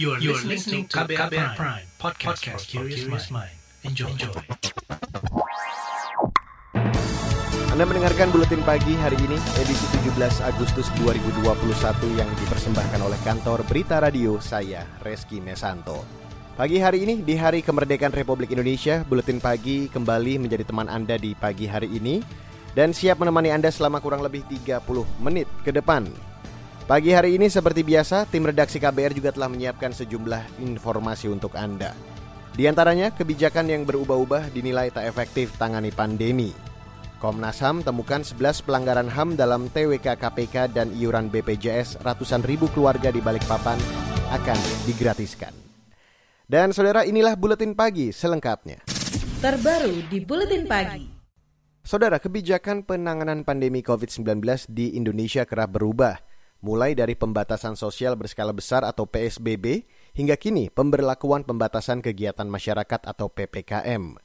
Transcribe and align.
You 0.00 0.16
are, 0.16 0.20
you 0.24 0.32
are 0.32 0.40
listening 0.48 0.88
to 0.88 1.04
KBR, 1.04 1.28
KBR 1.28 1.52
Prime, 1.52 1.84
Prime 1.84 1.84
podcast, 2.00 2.40
podcast 2.40 2.64
for 2.64 2.88
curious 2.88 3.28
mind. 3.28 3.52
Enjoy. 3.84 4.08
Enjoy. 4.08 4.32
Anda 7.68 7.84
mendengarkan 7.84 8.32
Buletin 8.32 8.64
Pagi 8.64 8.96
hari 8.96 9.20
ini, 9.20 9.36
edisi 9.60 9.84
17 10.00 10.48
Agustus 10.48 10.88
2021 10.96 11.44
yang 12.16 12.24
dipersembahkan 12.40 13.04
oleh 13.04 13.20
kantor 13.20 13.68
Berita 13.68 14.00
Radio 14.00 14.40
saya, 14.40 14.88
Reski 15.04 15.44
Mesanto. 15.44 16.00
Pagi 16.56 16.80
hari 16.80 17.04
ini, 17.04 17.20
di 17.20 17.36
Hari 17.36 17.60
Kemerdekaan 17.60 18.16
Republik 18.16 18.48
Indonesia, 18.48 19.04
Buletin 19.04 19.44
Pagi 19.44 19.92
kembali 19.92 20.40
menjadi 20.40 20.64
teman 20.64 20.88
Anda 20.88 21.20
di 21.20 21.36
pagi 21.36 21.68
hari 21.68 21.92
ini 21.92 22.24
dan 22.72 22.96
siap 22.96 23.20
menemani 23.20 23.52
Anda 23.52 23.68
selama 23.68 24.00
kurang 24.00 24.24
lebih 24.24 24.40
30 24.48 25.04
menit 25.20 25.52
ke 25.60 25.68
depan. 25.68 26.31
Pagi 26.82 27.14
hari 27.14 27.38
ini 27.38 27.46
seperti 27.46 27.86
biasa, 27.86 28.26
tim 28.26 28.42
redaksi 28.42 28.82
KBR 28.82 29.14
juga 29.14 29.30
telah 29.30 29.46
menyiapkan 29.46 29.94
sejumlah 29.94 30.58
informasi 30.58 31.30
untuk 31.30 31.54
Anda. 31.54 31.94
Di 32.58 32.66
antaranya, 32.66 33.14
kebijakan 33.14 33.70
yang 33.70 33.86
berubah-ubah 33.86 34.50
dinilai 34.50 34.90
tak 34.90 35.06
efektif 35.06 35.54
tangani 35.62 35.94
pandemi. 35.94 36.50
Komnas 37.22 37.62
HAM 37.62 37.86
temukan 37.86 38.26
11 38.26 38.66
pelanggaran 38.66 39.06
HAM 39.06 39.38
dalam 39.38 39.70
TWK 39.70 40.18
KPK 40.18 40.74
dan 40.74 40.90
iuran 40.98 41.30
BPJS 41.30 42.02
ratusan 42.02 42.42
ribu 42.42 42.66
keluarga 42.74 43.14
di 43.14 43.22
Balikpapan 43.22 43.78
akan 44.34 44.58
digratiskan. 44.82 45.54
Dan 46.50 46.74
saudara 46.74 47.06
inilah 47.06 47.38
Buletin 47.38 47.78
Pagi 47.78 48.10
selengkapnya. 48.10 48.82
Terbaru 49.38 50.02
di 50.10 50.18
Buletin 50.18 50.66
Pagi. 50.66 51.06
Saudara, 51.86 52.18
kebijakan 52.18 52.82
penanganan 52.82 53.46
pandemi 53.46 53.86
COVID-19 53.86 54.66
di 54.66 54.98
Indonesia 54.98 55.46
kerap 55.46 55.78
berubah– 55.78 56.18
mulai 56.62 56.94
dari 56.94 57.18
pembatasan 57.18 57.74
sosial 57.74 58.14
berskala 58.14 58.54
besar 58.54 58.86
atau 58.86 59.04
PSBB 59.04 59.82
hingga 60.14 60.38
kini 60.38 60.70
pemberlakuan 60.70 61.42
pembatasan 61.42 62.00
kegiatan 62.00 62.46
masyarakat 62.46 63.02
atau 63.02 63.26
PPKM. 63.28 64.16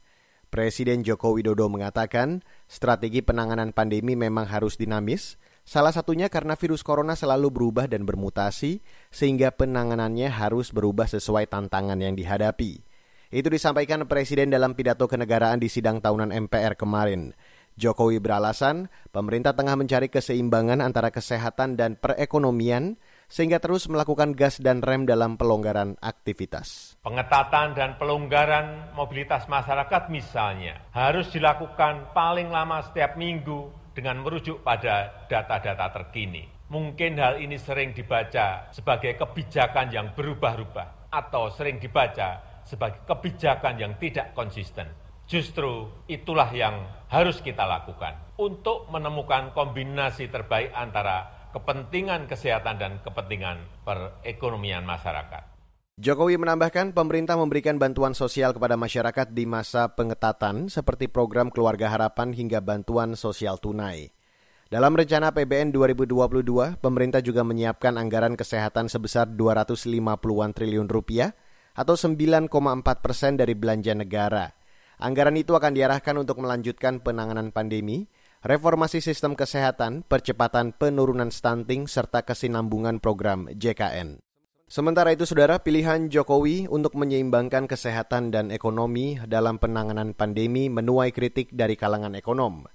Presiden 0.48 1.04
Joko 1.04 1.36
Widodo 1.36 1.68
mengatakan 1.68 2.46
strategi 2.72 3.20
penanganan 3.20 3.76
pandemi 3.76 4.16
memang 4.16 4.48
harus 4.48 4.80
dinamis, 4.80 5.36
salah 5.68 5.92
satunya 5.92 6.32
karena 6.32 6.56
virus 6.56 6.88
corona 6.88 7.20
selalu 7.20 7.52
berubah 7.52 7.92
dan 7.92 8.08
bermutasi 8.08 8.80
sehingga 9.12 9.52
penanganannya 9.52 10.32
harus 10.32 10.72
berubah 10.72 11.12
sesuai 11.12 11.52
tantangan 11.52 12.00
yang 12.00 12.16
dihadapi. 12.16 12.80
Itu 13.28 13.52
disampaikan 13.52 14.08
Presiden 14.08 14.48
dalam 14.48 14.72
pidato 14.72 15.04
kenegaraan 15.04 15.60
di 15.60 15.68
sidang 15.68 16.00
tahunan 16.00 16.32
MPR 16.48 16.80
kemarin. 16.80 17.36
Jokowi 17.78 18.18
beralasan 18.18 18.90
pemerintah 19.14 19.54
tengah 19.54 19.78
mencari 19.78 20.10
keseimbangan 20.10 20.82
antara 20.82 21.14
kesehatan 21.14 21.78
dan 21.78 21.94
perekonomian 21.94 22.98
sehingga 23.30 23.62
terus 23.62 23.86
melakukan 23.86 24.34
gas 24.34 24.58
dan 24.58 24.82
rem 24.82 25.06
dalam 25.06 25.38
pelonggaran 25.38 25.94
aktivitas. 26.02 26.98
Pengetatan 27.06 27.78
dan 27.78 28.02
pelonggaran 28.02 28.98
mobilitas 28.98 29.46
masyarakat 29.46 30.10
misalnya 30.10 30.90
harus 30.90 31.30
dilakukan 31.30 32.18
paling 32.18 32.50
lama 32.50 32.82
setiap 32.82 33.14
minggu 33.14 33.70
dengan 33.94 34.26
merujuk 34.26 34.66
pada 34.66 35.26
data-data 35.30 35.94
terkini. 35.94 36.50
Mungkin 36.74 37.22
hal 37.22 37.38
ini 37.46 37.62
sering 37.62 37.94
dibaca 37.94 38.74
sebagai 38.74 39.14
kebijakan 39.22 39.94
yang 39.94 40.18
berubah-ubah 40.18 41.14
atau 41.14 41.54
sering 41.54 41.78
dibaca 41.78 42.62
sebagai 42.66 43.06
kebijakan 43.06 43.80
yang 43.80 43.94
tidak 44.02 44.34
konsisten. 44.34 45.07
Justru 45.28 45.92
itulah 46.08 46.48
yang 46.56 46.88
harus 47.12 47.44
kita 47.44 47.68
lakukan 47.68 48.16
untuk 48.40 48.88
menemukan 48.88 49.52
kombinasi 49.52 50.32
terbaik 50.32 50.72
antara 50.72 51.52
kepentingan 51.52 52.32
kesehatan 52.32 52.80
dan 52.80 53.04
kepentingan 53.04 53.60
perekonomian 53.84 54.88
masyarakat. 54.88 55.44
Jokowi 56.00 56.40
menambahkan 56.40 56.94
pemerintah 56.94 57.36
memberikan 57.36 57.76
bantuan 57.76 58.16
sosial 58.16 58.56
kepada 58.56 58.80
masyarakat 58.80 59.34
di 59.34 59.50
masa 59.50 59.92
pengetatan 59.92 60.70
seperti 60.70 61.10
program 61.12 61.52
Keluarga 61.52 61.90
Harapan 61.90 62.32
hingga 62.32 62.64
bantuan 62.64 63.18
sosial 63.18 63.60
tunai. 63.60 64.14
Dalam 64.70 64.94
rencana 64.94 65.34
PBN 65.34 65.74
2022, 65.74 66.78
pemerintah 66.80 67.20
juga 67.20 67.42
menyiapkan 67.44 67.98
anggaran 67.98 68.38
kesehatan 68.38 68.88
sebesar 68.88 69.28
250-an 69.34 70.52
triliun 70.54 70.88
rupiah 70.88 71.34
atau 71.74 71.98
9,4 71.98 72.48
persen 73.04 73.34
dari 73.36 73.58
belanja 73.58 73.98
negara. 73.98 74.54
Anggaran 74.98 75.38
itu 75.38 75.54
akan 75.54 75.78
diarahkan 75.78 76.18
untuk 76.18 76.42
melanjutkan 76.42 76.98
penanganan 77.06 77.54
pandemi, 77.54 78.10
reformasi 78.42 78.98
sistem 78.98 79.38
kesehatan, 79.38 80.02
percepatan 80.02 80.74
penurunan 80.74 81.30
stunting, 81.30 81.86
serta 81.86 82.26
kesinambungan 82.26 82.98
program 82.98 83.46
JKN. 83.54 84.18
Sementara 84.68 85.14
itu, 85.14 85.24
saudara, 85.24 85.62
pilihan 85.62 86.10
Jokowi 86.10 86.66
untuk 86.68 86.98
menyeimbangkan 86.98 87.70
kesehatan 87.70 88.34
dan 88.34 88.50
ekonomi 88.50 89.16
dalam 89.24 89.62
penanganan 89.62 90.18
pandemi 90.18 90.68
menuai 90.68 91.14
kritik 91.14 91.54
dari 91.54 91.78
kalangan 91.78 92.18
ekonom. 92.18 92.66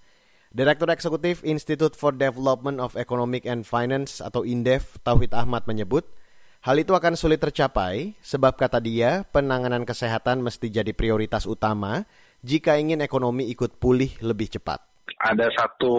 Direktur 0.55 0.89
Eksekutif 0.95 1.43
Institute 1.43 1.99
for 1.99 2.15
Development 2.15 2.79
of 2.79 2.95
Economic 2.95 3.45
and 3.51 3.67
Finance 3.67 4.23
atau 4.23 4.47
INDEF, 4.47 5.01
Tauhid 5.03 5.35
Ahmad 5.35 5.67
menyebut, 5.67 6.07
Hal 6.63 6.79
itu 6.79 6.95
akan 6.95 7.19
sulit 7.19 7.43
tercapai 7.43 8.15
sebab 8.23 8.55
kata 8.55 8.79
dia 8.79 9.27
penanganan 9.35 9.83
kesehatan 9.83 10.47
mesti 10.47 10.71
jadi 10.71 10.95
prioritas 10.95 11.43
utama 11.43 12.07
jika 12.47 12.79
ingin 12.79 13.03
ekonomi 13.03 13.51
ikut 13.51 13.83
pulih 13.83 14.15
lebih 14.23 14.47
cepat 14.47 14.92
ada 15.23 15.47
satu 15.55 15.95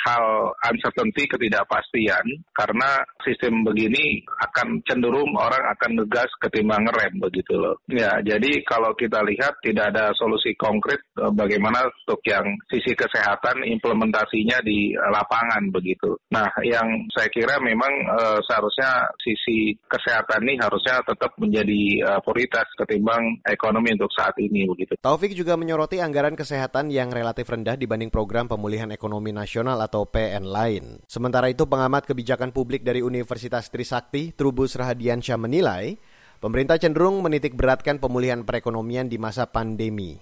hal 0.00 0.54
uncertainty 0.72 1.28
ketidakpastian 1.28 2.24
karena 2.56 3.04
sistem 3.20 3.64
begini 3.68 4.24
akan 4.40 4.80
cenderung 4.88 5.28
orang 5.36 5.60
akan 5.76 6.00
ngegas 6.00 6.30
ketimbang 6.40 6.88
ngerem 6.88 7.20
begitu 7.20 7.54
loh. 7.56 7.76
Ya, 7.88 8.16
jadi 8.24 8.64
kalau 8.64 8.96
kita 8.96 9.20
lihat 9.28 9.60
tidak 9.60 9.92
ada 9.92 10.12
solusi 10.16 10.56
konkret 10.56 11.04
eh, 11.20 11.32
bagaimana 11.32 11.84
untuk 11.84 12.20
yang 12.24 12.44
sisi 12.72 12.96
kesehatan 12.96 13.64
implementasinya 13.66 14.64
di 14.64 14.96
lapangan 14.96 15.68
begitu. 15.68 16.16
Nah, 16.32 16.48
yang 16.64 16.86
saya 17.12 17.28
kira 17.28 17.60
memang 17.60 17.92
uh, 18.08 18.38
seharusnya 18.44 19.10
sisi 19.20 19.76
kesehatan 19.84 20.44
ini 20.48 20.56
harusnya 20.60 21.04
tetap 21.04 21.36
menjadi 21.36 21.82
uh, 22.08 22.20
prioritas 22.24 22.64
ketimbang 22.78 23.42
ekonomi 23.44 23.92
untuk 23.92 24.08
saat 24.16 24.32
ini 24.40 24.64
begitu. 24.64 24.96
Taufik 25.00 25.36
juga 25.36 25.58
menyoroti 25.60 26.00
anggaran 26.00 26.38
kesehatan 26.38 26.88
yang 26.88 27.12
relatif 27.12 27.48
rendah 27.48 27.76
dibanding 27.76 28.08
program 28.08 28.41
Pemulihan 28.46 28.90
Ekonomi 28.94 29.30
Nasional 29.34 29.78
atau 29.82 30.06
PN 30.06 30.46
lain. 30.46 31.02
Sementara 31.10 31.50
itu 31.50 31.66
pengamat 31.66 32.06
kebijakan 32.06 32.54
publik 32.54 32.86
dari 32.86 33.02
Universitas 33.02 33.68
Trisakti, 33.68 34.32
Trubus 34.32 34.78
Rahadiansyah 34.78 35.38
menilai, 35.38 35.98
pemerintah 36.38 36.78
cenderung 36.78 37.22
menitik 37.22 37.58
beratkan 37.58 38.02
pemulihan 38.02 38.42
perekonomian 38.42 39.10
di 39.10 39.18
masa 39.18 39.50
pandemi. 39.50 40.18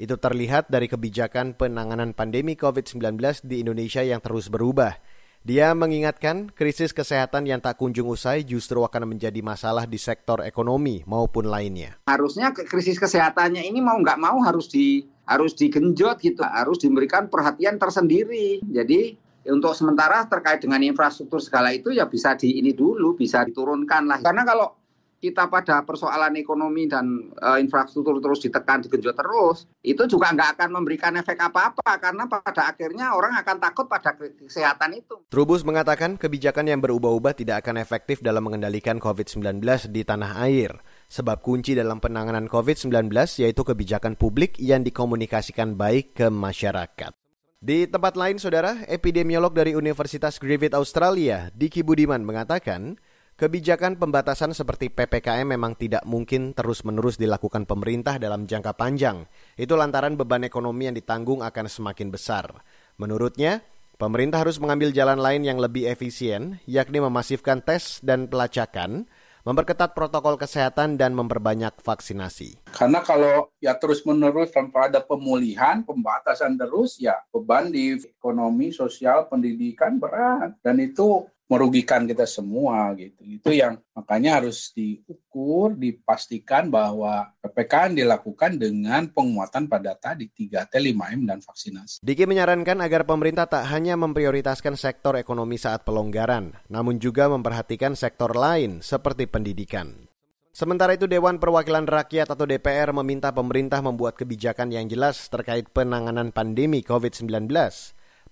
Itu 0.00 0.16
terlihat 0.16 0.72
dari 0.72 0.88
kebijakan 0.88 1.54
penanganan 1.54 2.16
pandemi 2.16 2.56
COVID-19 2.56 3.20
di 3.44 3.60
Indonesia 3.60 4.00
yang 4.00 4.24
terus 4.24 4.48
berubah. 4.48 4.96
Dia 5.42 5.74
mengingatkan 5.74 6.54
krisis 6.54 6.94
kesehatan 6.94 7.50
yang 7.50 7.58
tak 7.58 7.74
kunjung 7.74 8.06
usai 8.06 8.46
justru 8.46 8.78
akan 8.86 9.10
menjadi 9.10 9.42
masalah 9.42 9.90
di 9.90 9.98
sektor 9.98 10.38
ekonomi 10.46 11.02
maupun 11.02 11.50
lainnya. 11.50 11.98
Harusnya 12.06 12.54
krisis 12.54 12.94
kesehatannya 12.94 13.66
ini 13.66 13.82
mau 13.82 13.98
nggak 13.98 14.22
mau 14.22 14.38
harus 14.46 14.70
di 14.70 15.02
harus 15.32 15.56
digenjot 15.56 16.20
gitu, 16.20 16.44
harus 16.44 16.76
diberikan 16.76 17.32
perhatian 17.32 17.80
tersendiri. 17.80 18.60
Jadi 18.60 19.16
untuk 19.48 19.74
sementara 19.74 20.22
terkait 20.28 20.62
dengan 20.62 20.84
infrastruktur 20.84 21.42
segala 21.42 21.74
itu 21.74 21.90
ya 21.90 22.06
bisa 22.06 22.36
di 22.36 22.60
ini 22.60 22.76
dulu, 22.76 23.16
bisa 23.16 23.42
diturunkan 23.42 24.06
lah. 24.06 24.18
Karena 24.22 24.46
kalau 24.46 24.82
kita 25.22 25.46
pada 25.46 25.86
persoalan 25.86 26.34
ekonomi 26.34 26.90
dan 26.90 27.30
e, 27.30 27.48
infrastruktur 27.62 28.18
terus 28.18 28.42
ditekan, 28.42 28.82
digenjot 28.82 29.14
terus, 29.14 29.70
itu 29.86 30.02
juga 30.10 30.34
nggak 30.34 30.58
akan 30.58 30.82
memberikan 30.82 31.14
efek 31.14 31.38
apa-apa 31.38 32.02
karena 32.02 32.26
pada 32.26 32.66
akhirnya 32.66 33.14
orang 33.14 33.38
akan 33.38 33.62
takut 33.62 33.86
pada 33.86 34.18
kesehatan 34.18 34.98
itu. 34.98 35.22
Trubus 35.30 35.62
mengatakan 35.62 36.18
kebijakan 36.18 36.66
yang 36.66 36.82
berubah-ubah 36.82 37.38
tidak 37.38 37.62
akan 37.62 37.78
efektif 37.78 38.18
dalam 38.18 38.42
mengendalikan 38.42 38.98
COVID-19 38.98 39.62
di 39.94 40.02
tanah 40.02 40.42
air. 40.42 40.74
Sebab 41.12 41.44
kunci 41.44 41.76
dalam 41.76 42.00
penanganan 42.00 42.48
COVID-19 42.48 43.12
yaitu 43.44 43.60
kebijakan 43.68 44.16
publik 44.16 44.56
yang 44.56 44.80
dikomunikasikan 44.80 45.76
baik 45.76 46.16
ke 46.16 46.32
masyarakat. 46.32 47.12
Di 47.60 47.84
tempat 47.84 48.16
lain, 48.16 48.40
saudara, 48.40 48.80
epidemiolog 48.88 49.52
dari 49.52 49.76
Universitas 49.76 50.40
Griffith 50.40 50.72
Australia, 50.72 51.52
Diki 51.52 51.84
Budiman 51.84 52.24
mengatakan, 52.24 52.96
kebijakan 53.36 54.00
pembatasan 54.00 54.56
seperti 54.56 54.88
PPKM 54.88 55.52
memang 55.52 55.76
tidak 55.76 56.00
mungkin 56.08 56.56
terus-menerus 56.56 57.20
dilakukan 57.20 57.68
pemerintah 57.68 58.16
dalam 58.16 58.48
jangka 58.48 58.72
panjang. 58.72 59.28
Itu 59.54 59.76
lantaran 59.76 60.16
beban 60.16 60.48
ekonomi 60.48 60.88
yang 60.88 60.96
ditanggung 60.96 61.44
akan 61.44 61.68
semakin 61.68 62.08
besar. 62.08 62.64
Menurutnya, 62.96 63.60
pemerintah 64.00 64.42
harus 64.42 64.56
mengambil 64.58 64.96
jalan 64.96 65.20
lain 65.20 65.44
yang 65.44 65.60
lebih 65.60 65.92
efisien, 65.92 66.56
yakni 66.64 67.04
memasifkan 67.04 67.60
tes 67.60 68.00
dan 68.00 68.32
pelacakan, 68.32 69.06
memperketat 69.42 69.90
protokol 69.90 70.38
kesehatan 70.38 70.94
dan 70.94 71.18
memperbanyak 71.18 71.74
vaksinasi. 71.82 72.62
Karena 72.70 73.02
kalau 73.02 73.50
ya 73.58 73.74
terus-menerus 73.74 74.54
tanpa 74.54 74.86
ada 74.86 75.02
pemulihan, 75.02 75.82
pembatasan 75.82 76.54
terus, 76.54 76.98
ya 77.02 77.18
beban 77.34 77.74
di 77.74 77.98
ekonomi, 77.98 78.70
sosial, 78.70 79.26
pendidikan 79.26 79.98
berat. 79.98 80.54
Dan 80.62 80.78
itu 80.78 81.26
merugikan 81.52 82.08
kita 82.08 82.24
semua 82.24 82.96
gitu. 82.96 83.20
Itu 83.20 83.52
yang 83.52 83.76
makanya 83.92 84.40
harus 84.40 84.72
diukur, 84.72 85.76
dipastikan 85.76 86.72
bahwa 86.72 87.28
PPKM 87.44 87.92
dilakukan 87.92 88.56
dengan 88.56 89.04
penguatan 89.12 89.68
pada 89.68 89.92
tadi 89.92 90.32
3T, 90.32 90.72
5M, 90.72 91.28
dan 91.28 91.44
vaksinasi. 91.44 92.00
Diki 92.00 92.24
menyarankan 92.24 92.80
agar 92.80 93.04
pemerintah 93.04 93.44
tak 93.44 93.68
hanya 93.68 94.00
memprioritaskan 94.00 94.80
sektor 94.80 95.20
ekonomi 95.20 95.60
saat 95.60 95.84
pelonggaran, 95.84 96.56
namun 96.72 96.96
juga 96.96 97.28
memperhatikan 97.28 97.92
sektor 97.92 98.32
lain 98.32 98.80
seperti 98.80 99.28
pendidikan. 99.28 100.08
Sementara 100.52 100.92
itu 100.92 101.08
Dewan 101.08 101.40
Perwakilan 101.40 101.88
Rakyat 101.88 102.28
atau 102.28 102.44
DPR 102.44 102.92
meminta 102.92 103.32
pemerintah 103.32 103.80
membuat 103.80 104.20
kebijakan 104.20 104.68
yang 104.68 104.84
jelas 104.84 105.32
terkait 105.32 105.68
penanganan 105.72 106.28
pandemi 106.28 106.84
COVID-19. 106.84 107.48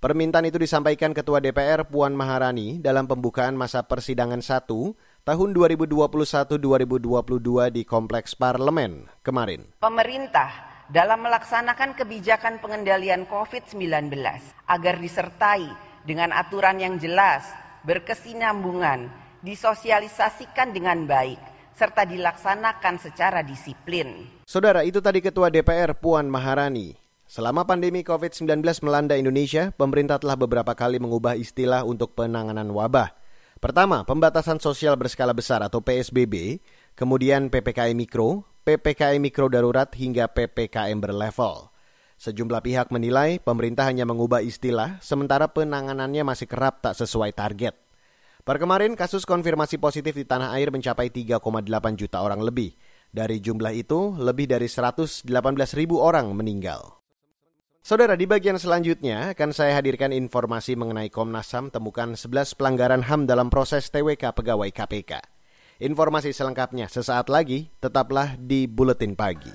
Permintaan 0.01 0.49
itu 0.49 0.57
disampaikan 0.57 1.13
Ketua 1.13 1.45
DPR 1.45 1.85
Puan 1.85 2.17
Maharani 2.17 2.81
dalam 2.81 3.05
pembukaan 3.05 3.53
masa 3.53 3.85
persidangan 3.85 4.41
1 4.41 4.65
tahun 5.29 5.49
2021-2022 5.53 6.57
di 7.69 7.85
Kompleks 7.85 8.33
Parlemen 8.33 9.05
kemarin. 9.21 9.69
Pemerintah 9.77 10.49
dalam 10.89 11.21
melaksanakan 11.21 12.01
kebijakan 12.01 12.65
pengendalian 12.65 13.29
COVID-19 13.29 14.09
agar 14.73 14.95
disertai 14.97 15.69
dengan 16.09 16.33
aturan 16.33 16.81
yang 16.81 16.97
jelas, 16.97 17.45
berkesinambungan, 17.85 19.13
disosialisasikan 19.45 20.73
dengan 20.73 21.05
baik, 21.05 21.41
serta 21.77 22.09
dilaksanakan 22.09 22.97
secara 23.05 23.45
disiplin. 23.45 24.41
Saudara, 24.49 24.81
itu 24.81 25.05
tadi 25.05 25.21
Ketua 25.21 25.53
DPR 25.53 25.93
Puan 25.93 26.25
Maharani. 26.25 27.00
Selama 27.31 27.63
pandemi 27.63 28.03
COVID-19 28.03 28.59
melanda 28.83 29.15
Indonesia, 29.15 29.71
pemerintah 29.71 30.19
telah 30.19 30.35
beberapa 30.35 30.75
kali 30.75 30.99
mengubah 30.99 31.39
istilah 31.39 31.87
untuk 31.87 32.19
penanganan 32.19 32.75
wabah. 32.75 33.15
Pertama, 33.63 34.03
pembatasan 34.03 34.59
sosial 34.59 34.99
berskala 34.99 35.31
besar 35.31 35.63
atau 35.63 35.79
PSBB, 35.79 36.59
kemudian 36.99 37.47
PPKM 37.47 37.95
Mikro, 37.95 38.43
PPKM 38.67 39.23
Mikro 39.23 39.47
Darurat 39.47 39.87
hingga 39.95 40.27
PPKM 40.27 40.99
berlevel. 40.99 41.71
Sejumlah 42.19 42.67
pihak 42.67 42.91
menilai 42.91 43.39
pemerintah 43.39 43.87
hanya 43.87 44.03
mengubah 44.11 44.43
istilah, 44.43 44.99
sementara 44.99 45.47
penanganannya 45.55 46.27
masih 46.27 46.51
kerap 46.51 46.83
tak 46.83 46.99
sesuai 46.99 47.31
target. 47.31 47.79
Per 48.43 48.59
kemarin, 48.59 48.99
kasus 48.99 49.23
konfirmasi 49.23 49.79
positif 49.79 50.19
di 50.19 50.27
tanah 50.27 50.51
air 50.59 50.75
mencapai 50.75 51.15
3,8 51.15 51.39
juta 51.95 52.27
orang 52.27 52.43
lebih. 52.43 52.75
Dari 53.15 53.39
jumlah 53.39 53.71
itu, 53.71 54.19
lebih 54.19 54.51
dari 54.51 54.67
118 54.67 55.31
ribu 55.79 56.03
orang 56.03 56.27
meninggal. 56.35 57.00
Saudara, 57.81 58.13
di 58.13 58.29
bagian 58.29 58.61
selanjutnya 58.61 59.33
akan 59.33 59.57
saya 59.57 59.81
hadirkan 59.81 60.13
informasi 60.13 60.77
mengenai 60.77 61.09
Komnas 61.09 61.49
HAM 61.49 61.73
temukan 61.73 62.13
11 62.13 62.53
pelanggaran 62.53 63.01
HAM 63.01 63.25
dalam 63.25 63.49
proses 63.49 63.89
TWK 63.89 64.37
pegawai 64.37 64.69
KPK. 64.69 65.17
Informasi 65.81 66.37
selengkapnya 66.37 66.93
sesaat 66.93 67.33
lagi, 67.33 67.73
tetaplah 67.81 68.37
di 68.37 68.69
Buletin 68.69 69.17
Pagi. 69.17 69.49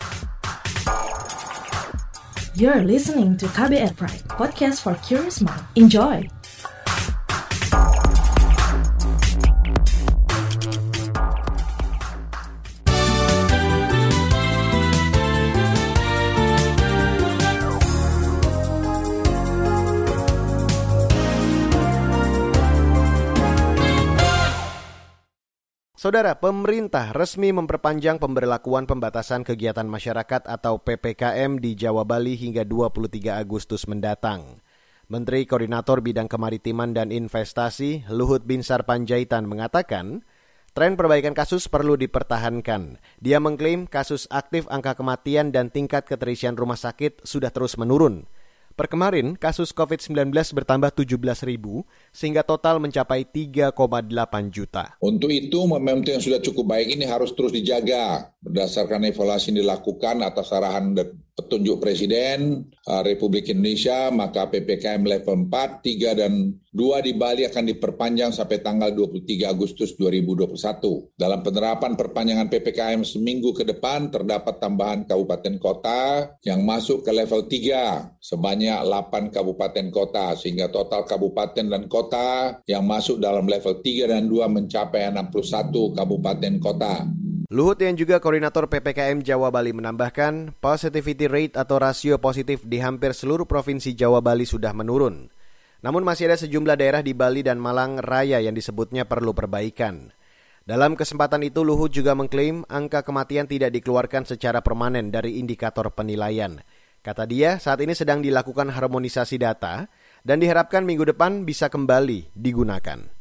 You're 2.57 2.81
listening 2.81 3.37
to 3.37 3.45
KBR 3.53 3.93
Pride, 3.93 4.25
podcast 4.25 4.81
for 4.81 4.97
curious 5.05 5.45
mind. 5.45 5.61
Enjoy! 5.77 6.25
Saudara, 26.05 26.37
pemerintah 26.37 27.17
resmi 27.17 27.49
memperpanjang 27.49 28.21
pemberlakuan 28.21 28.85
pembatasan 28.85 29.41
kegiatan 29.41 29.89
masyarakat 29.89 30.45
atau 30.45 30.77
PPKM 30.77 31.57
di 31.57 31.73
Jawa 31.73 32.05
Bali 32.05 32.37
hingga 32.37 32.61
23 32.61 33.41
Agustus 33.41 33.89
mendatang. 33.89 34.61
Menteri 35.09 35.49
Koordinator 35.49 36.05
Bidang 36.05 36.29
Kemaritiman 36.29 36.93
dan 36.93 37.09
Investasi 37.09 38.05
Luhut 38.13 38.45
Binsar 38.45 38.85
Panjaitan 38.85 39.49
mengatakan, 39.49 40.21
tren 40.77 40.93
perbaikan 40.93 41.33
kasus 41.33 41.65
perlu 41.65 41.97
dipertahankan. 41.97 43.01
Dia 43.17 43.41
mengklaim 43.41 43.89
kasus 43.89 44.29
aktif 44.29 44.69
angka 44.69 44.93
kematian 45.01 45.49
dan 45.49 45.73
tingkat 45.73 46.05
keterisian 46.05 46.53
rumah 46.53 46.77
sakit 46.77 47.25
sudah 47.25 47.49
terus 47.49 47.81
menurun. 47.81 48.29
Per 48.75 48.91
kemarin, 48.91 49.39
kasus 49.39 49.71
COVID-19 49.71 50.35
bertambah 50.35 50.91
17 50.91 51.47
ribu, 51.47 51.87
sehingga 52.11 52.43
total 52.43 52.75
mencapai 52.83 53.23
3,8 53.23 53.71
juta. 54.51 54.99
Untuk 54.99 55.31
itu, 55.31 55.63
momentum 55.63 56.11
yang 56.11 56.19
sudah 56.19 56.43
cukup 56.43 56.75
baik 56.75 56.91
ini 56.99 57.07
harus 57.07 57.31
terus 57.31 57.55
dijaga 57.55 58.35
berdasarkan 58.43 59.07
evaluasi 59.07 59.55
yang 59.55 59.63
dilakukan 59.63 60.19
atas 60.27 60.51
arahan 60.51 60.91
petunjuk 61.35 61.83
Presiden 61.83 62.63
uh, 62.87 63.03
Republik 63.03 63.51
Indonesia, 63.51 64.07
maka 64.07 64.47
PPKM 64.47 65.03
level 65.03 65.51
4, 65.51 65.83
3, 65.83 66.19
dan 66.23 66.55
2 66.71 67.07
di 67.07 67.11
Bali 67.11 67.43
akan 67.43 67.75
diperpanjang 67.75 68.31
sampai 68.31 68.63
tanggal 68.63 68.95
23 68.95 69.43
Agustus 69.43 69.99
2021. 69.99 70.55
Dalam 71.19 71.43
penerapan 71.43 71.99
perpanjangan 71.99 72.47
PPKM 72.47 73.03
seminggu 73.03 73.51
ke 73.51 73.67
depan, 73.67 74.07
terdapat 74.07 74.63
tambahan 74.63 75.03
kabupaten 75.03 75.59
kota 75.59 76.31
yang 76.47 76.63
masuk 76.63 77.03
ke 77.03 77.11
level 77.11 77.51
3 77.51 78.15
sebanyak 78.23 78.79
8 78.87 79.35
kabupaten 79.35 79.87
kota, 79.91 80.39
sehingga 80.39 80.71
total 80.71 81.03
kabupaten 81.03 81.67
dan 81.67 81.83
kota 81.91 82.63
yang 82.63 82.87
masuk 82.87 83.19
dalam 83.19 83.43
level 83.43 83.83
3 83.83 84.07
dan 84.07 84.23
2 84.31 84.47
mencapai 84.47 85.11
61 85.11 85.99
kabupaten 85.99 86.53
kota. 86.63 87.24
Luhut 87.53 87.77
yang 87.77 87.93
juga 87.93 88.17
koordinator 88.17 88.65
PPKM 88.65 89.21
Jawa 89.21 89.53
Bali 89.53 89.69
menambahkan, 89.69 90.57
positivity 90.57 91.29
rate 91.29 91.53
atau 91.53 91.77
rasio 91.77 92.17
positif 92.17 92.65
di 92.65 92.81
hampir 92.81 93.13
seluruh 93.13 93.45
provinsi 93.45 93.93
Jawa 93.93 94.17
Bali 94.17 94.49
sudah 94.49 94.73
menurun. 94.73 95.29
Namun 95.85 96.01
masih 96.01 96.25
ada 96.25 96.41
sejumlah 96.41 96.73
daerah 96.73 97.05
di 97.05 97.13
Bali 97.13 97.45
dan 97.45 97.61
Malang 97.61 98.01
Raya 98.01 98.41
yang 98.41 98.57
disebutnya 98.57 99.05
perlu 99.05 99.37
perbaikan. 99.37 100.09
Dalam 100.65 100.97
kesempatan 100.97 101.45
itu 101.45 101.61
Luhut 101.61 101.93
juga 101.93 102.17
mengklaim 102.17 102.65
angka 102.65 103.05
kematian 103.05 103.45
tidak 103.45 103.69
dikeluarkan 103.77 104.25
secara 104.25 104.65
permanen 104.65 105.13
dari 105.13 105.37
indikator 105.37 105.93
penilaian. 105.93 106.57
Kata 107.05 107.29
dia, 107.29 107.61
saat 107.61 107.77
ini 107.77 107.93
sedang 107.93 108.25
dilakukan 108.25 108.73
harmonisasi 108.73 109.37
data 109.37 109.85
dan 110.25 110.41
diharapkan 110.41 110.81
minggu 110.81 111.13
depan 111.13 111.45
bisa 111.45 111.69
kembali 111.69 112.33
digunakan. 112.33 113.14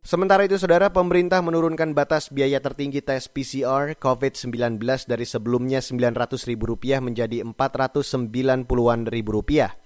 Sementara 0.00 0.48
itu, 0.48 0.56
saudara, 0.56 0.88
pemerintah 0.88 1.44
menurunkan 1.44 1.92
batas 1.92 2.32
biaya 2.32 2.56
tertinggi 2.64 3.04
tes 3.04 3.28
PCR 3.28 3.92
COVID-19 4.00 4.80
dari 5.04 5.28
sebelumnya 5.28 5.84
Rp900.000 5.84 6.56
menjadi 7.04 7.44
Rp490-an 7.44 9.00
rupiah. 9.28 9.76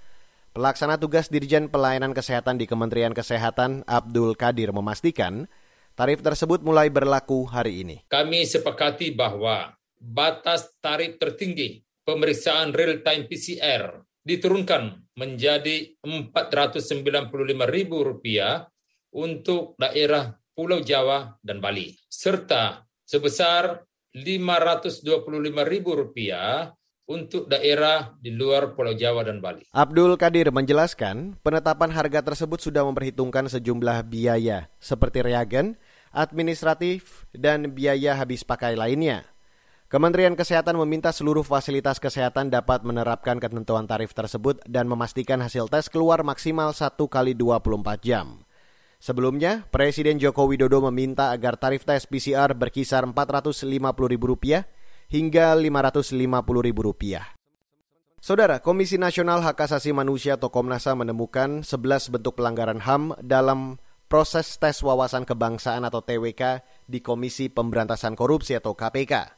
Pelaksana 0.55 1.03
tugas 1.03 1.35
Dirjen 1.35 1.67
Pelayanan 1.67 2.15
Kesehatan 2.15 2.63
di 2.63 2.71
Kementerian 2.71 3.11
Kesehatan, 3.11 3.83
Abdul 3.91 4.39
Kadir, 4.39 4.71
memastikan 4.71 5.51
tarif 5.99 6.23
tersebut 6.23 6.63
mulai 6.63 6.95
berlaku 6.95 7.51
hari 7.51 7.83
ini. 7.83 8.07
Kami 8.07 8.47
sepakati 8.47 9.11
bahwa 9.11 9.75
batas 9.99 10.71
tarif 10.79 11.19
tertinggi 11.19 11.83
pemeriksaan 12.07 12.71
real-time 12.71 13.27
PCR 13.27 13.99
diturunkan 14.23 15.11
menjadi 15.19 15.99
Rp495.000 16.07 18.71
untuk 19.15 19.79
daerah 19.79 20.35
Pulau 20.55 20.83
Jawa 20.83 21.39
dan 21.43 21.63
Bali, 21.63 21.95
serta 22.11 22.83
sebesar 23.07 23.87
Rp525.000 24.15 25.87
untuk 27.05 27.51
daerah 27.51 28.17
di 28.17 28.33
luar 28.33 28.73
Pulau 28.73 28.95
Jawa 28.97 29.27
dan 29.27 29.43
Bali. 29.43 29.67
Abdul 29.75 30.17
Kadir 30.17 30.49
menjelaskan, 30.55 31.37
penetapan 31.43 31.91
harga 31.93 32.23
tersebut 32.23 32.63
sudah 32.63 32.87
memperhitungkan 32.87 33.51
sejumlah 33.51 34.07
biaya 34.09 34.71
seperti 34.79 35.21
reagen, 35.21 35.77
administratif, 36.15 37.27
dan 37.35 37.75
biaya 37.75 38.17
habis 38.17 38.47
pakai 38.47 38.79
lainnya. 38.79 39.27
Kementerian 39.91 40.35
Kesehatan 40.35 40.81
meminta 40.81 41.13
seluruh 41.13 41.45
fasilitas 41.45 42.01
kesehatan 42.03 42.49
dapat 42.51 42.83
menerapkan 42.83 43.39
ketentuan 43.39 43.85
tarif 43.87 44.17
tersebut 44.17 44.59
dan 44.65 44.89
memastikan 44.89 45.39
hasil 45.39 45.69
tes 45.71 45.93
keluar 45.93 46.25
maksimal 46.25 46.73
1 46.73 46.99
kali 47.11 47.37
24 47.37 48.01
jam. 48.01 48.44
Sebelumnya, 49.05 49.69
Presiden 49.69 50.17
Joko 50.17 50.49
Widodo 50.49 50.81
meminta 50.89 51.29
agar 51.29 51.61
tarif 51.61 51.85
tes 51.85 52.09
PCR 52.09 52.57
berkisar 52.57 53.05
Rp450.000 53.05 54.65
hingga 55.13 55.53
Rp550.000. 55.61 57.21
Saudara, 58.17 58.65
Komisi 58.65 58.97
Nasional 58.97 59.45
Hak 59.45 59.61
Asasi 59.61 59.93
Manusia 59.93 60.41
atau 60.41 60.49
Komnas 60.49 60.89
HAM 60.89 61.05
menemukan 61.05 61.61
11 61.61 62.17
bentuk 62.17 62.41
pelanggaran 62.41 62.81
HAM 62.81 63.21
dalam 63.21 63.77
proses 64.09 64.57
tes 64.57 64.81
wawasan 64.81 65.29
kebangsaan 65.29 65.85
atau 65.85 66.01
TWK 66.01 66.65
di 66.89 67.05
Komisi 67.05 67.53
Pemberantasan 67.53 68.17
Korupsi 68.17 68.57
atau 68.57 68.73
KPK. 68.73 69.37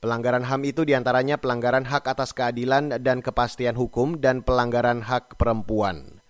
Pelanggaran 0.00 0.48
HAM 0.48 0.64
itu 0.64 0.88
di 0.88 0.96
antaranya 0.96 1.36
pelanggaran 1.36 1.84
hak 1.84 2.08
atas 2.08 2.32
keadilan 2.32 2.96
dan 3.04 3.20
kepastian 3.20 3.76
hukum 3.76 4.24
dan 4.24 4.40
pelanggaran 4.40 5.04
hak 5.04 5.36
perempuan. 5.36 6.21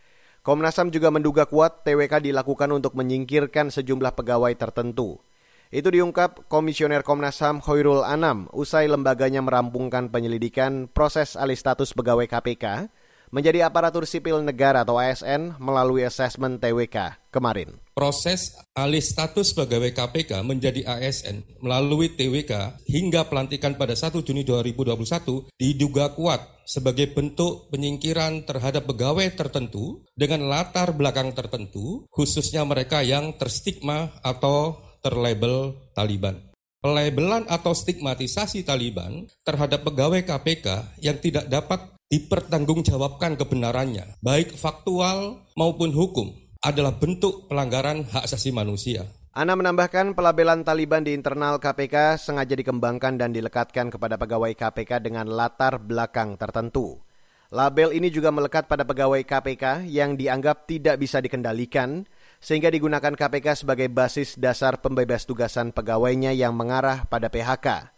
Komnas 0.43 0.75
HAM 0.75 0.91
juga 0.91 1.07
menduga 1.15 1.47
kuat 1.47 1.87
TWK 1.87 2.19
dilakukan 2.19 2.67
untuk 2.75 2.99
menyingkirkan 2.99 3.71
sejumlah 3.71 4.11
pegawai 4.19 4.51
tertentu. 4.59 5.23
Itu 5.71 5.95
diungkap 5.95 6.51
Komisioner 6.51 7.07
Komnas 7.07 7.39
HAM 7.39 7.63
Khairul 7.63 8.03
Anam 8.03 8.51
usai 8.51 8.91
lembaganya 8.91 9.39
merampungkan 9.39 10.11
penyelidikan 10.11 10.91
proses 10.91 11.39
alih 11.39 11.55
status 11.55 11.95
pegawai 11.95 12.27
KPK 12.27 12.91
menjadi 13.33 13.65
aparatur 13.65 14.05
sipil 14.05 14.45
negara 14.45 14.85
atau 14.85 15.01
ASN 15.01 15.57
melalui 15.57 16.05
asesmen 16.05 16.61
TWK 16.61 17.17
kemarin. 17.33 17.73
Proses 17.97 18.53
alih 18.77 19.01
status 19.01 19.57
pegawai 19.57 19.93
KPK 19.97 20.45
menjadi 20.45 20.85
ASN 20.85 21.65
melalui 21.65 22.12
TWK 22.12 22.85
hingga 22.85 23.27
pelantikan 23.27 23.75
pada 23.81 23.97
1 23.97 24.21
Juni 24.21 24.45
2021 24.45 25.49
diduga 25.57 26.12
kuat 26.12 26.62
sebagai 26.69 27.11
bentuk 27.11 27.73
penyingkiran 27.73 28.45
terhadap 28.45 28.87
pegawai 28.87 29.29
tertentu 29.35 30.05
dengan 30.15 30.47
latar 30.47 30.95
belakang 30.95 31.35
tertentu, 31.35 32.07
khususnya 32.12 32.62
mereka 32.62 33.03
yang 33.03 33.35
terstigma 33.41 34.12
atau 34.23 34.79
terlabel 35.03 35.75
Taliban. 35.97 36.39
Pelabelan 36.83 37.47
atau 37.47 37.79
stigmatisasi 37.79 38.67
Taliban 38.67 39.31
terhadap 39.47 39.87
pegawai 39.87 40.27
KPK 40.27 40.99
yang 40.99 41.15
tidak 41.23 41.47
dapat 41.47 41.92
dipertanggungjawabkan 42.12 43.40
kebenarannya, 43.40 44.21
baik 44.21 44.52
faktual 44.52 45.49
maupun 45.57 45.97
hukum, 45.97 46.28
adalah 46.61 46.92
bentuk 46.92 47.49
pelanggaran 47.49 48.04
hak 48.04 48.28
asasi 48.28 48.52
manusia. 48.52 49.09
Ana 49.33 49.57
menambahkan 49.57 50.12
pelabelan 50.12 50.61
Taliban 50.61 51.09
di 51.09 51.16
internal 51.16 51.57
KPK 51.57 52.21
sengaja 52.21 52.52
dikembangkan 52.52 53.16
dan 53.16 53.33
dilekatkan 53.33 53.88
kepada 53.88 54.21
pegawai 54.21 54.52
KPK 54.52 55.00
dengan 55.00 55.25
latar 55.25 55.81
belakang 55.81 56.37
tertentu. 56.37 57.00
Label 57.49 57.97
ini 57.97 58.12
juga 58.12 58.28
melekat 58.28 58.69
pada 58.69 58.85
pegawai 58.85 59.25
KPK 59.25 59.88
yang 59.88 60.16
dianggap 60.16 60.69
tidak 60.69 61.00
bisa 61.00 61.16
dikendalikan, 61.25 62.04
sehingga 62.45 62.69
digunakan 62.69 63.12
KPK 63.16 63.64
sebagai 63.64 63.88
basis 63.88 64.37
dasar 64.37 64.85
pembebas 64.85 65.25
tugasan 65.25 65.73
pegawainya 65.73 66.37
yang 66.37 66.52
mengarah 66.52 67.09
pada 67.09 67.33
PHK. 67.33 67.92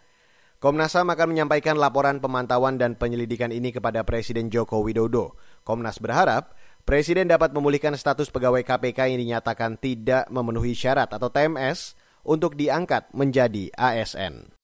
Komnas 0.65 0.97
HAM 0.97 1.13
akan 1.13 1.37
menyampaikan 1.37 1.77
laporan 1.77 2.25
pemantauan 2.25 2.81
dan 2.81 2.97
penyelidikan 2.97 3.53
ini 3.53 3.69
kepada 3.69 4.01
Presiden 4.01 4.49
Joko 4.49 4.81
Widodo. 4.81 5.37
Komnas 5.61 6.01
berharap 6.01 6.57
Presiden 6.89 7.29
dapat 7.29 7.53
memulihkan 7.53 7.93
status 7.93 8.33
pegawai 8.33 8.65
KPK 8.65 9.13
yang 9.13 9.21
dinyatakan 9.21 9.77
tidak 9.77 10.25
memenuhi 10.33 10.73
syarat 10.73 11.13
atau 11.13 11.29
TMS 11.29 12.01
untuk 12.25 12.57
diangkat 12.57 13.13
menjadi 13.13 13.77
ASN. 13.77 14.57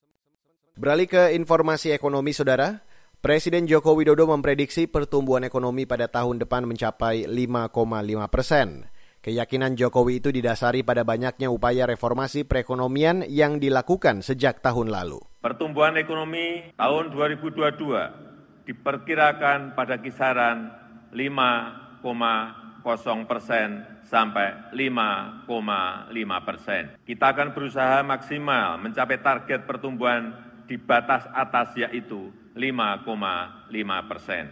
Beralih 0.73 1.05
ke 1.05 1.37
informasi 1.37 1.93
ekonomi, 1.93 2.33
Saudara. 2.33 2.81
Presiden 3.21 3.69
Joko 3.69 3.93
Widodo 3.93 4.25
memprediksi 4.25 4.89
pertumbuhan 4.89 5.45
ekonomi 5.45 5.85
pada 5.85 6.09
tahun 6.09 6.41
depan 6.41 6.65
mencapai 6.65 7.29
5,5 7.29 7.77
persen. 8.33 8.89
Keyakinan 9.21 9.77
Jokowi 9.77 10.25
itu 10.25 10.33
didasari 10.33 10.81
pada 10.81 11.05
banyaknya 11.05 11.53
upaya 11.53 11.85
reformasi 11.85 12.49
perekonomian 12.49 13.21
yang 13.29 13.61
dilakukan 13.61 14.25
sejak 14.25 14.65
tahun 14.65 14.89
lalu. 14.89 15.21
Pertumbuhan 15.45 16.01
ekonomi 16.01 16.73
tahun 16.81 17.13
2022 17.13 18.65
diperkirakan 18.65 19.77
pada 19.77 20.01
kisaran 20.01 20.73
5,0 21.13 22.81
persen 23.29 23.85
sampai 24.09 24.73
5,5 24.73 26.49
persen. 26.49 26.97
Kita 27.05 27.37
akan 27.37 27.53
berusaha 27.53 28.01
maksimal 28.01 28.81
mencapai 28.81 29.21
target 29.21 29.69
pertumbuhan 29.69 30.33
di 30.65 30.81
batas 30.81 31.29
atas 31.37 31.77
yaitu 31.77 32.33
5,5 32.57 34.09
persen. 34.09 34.49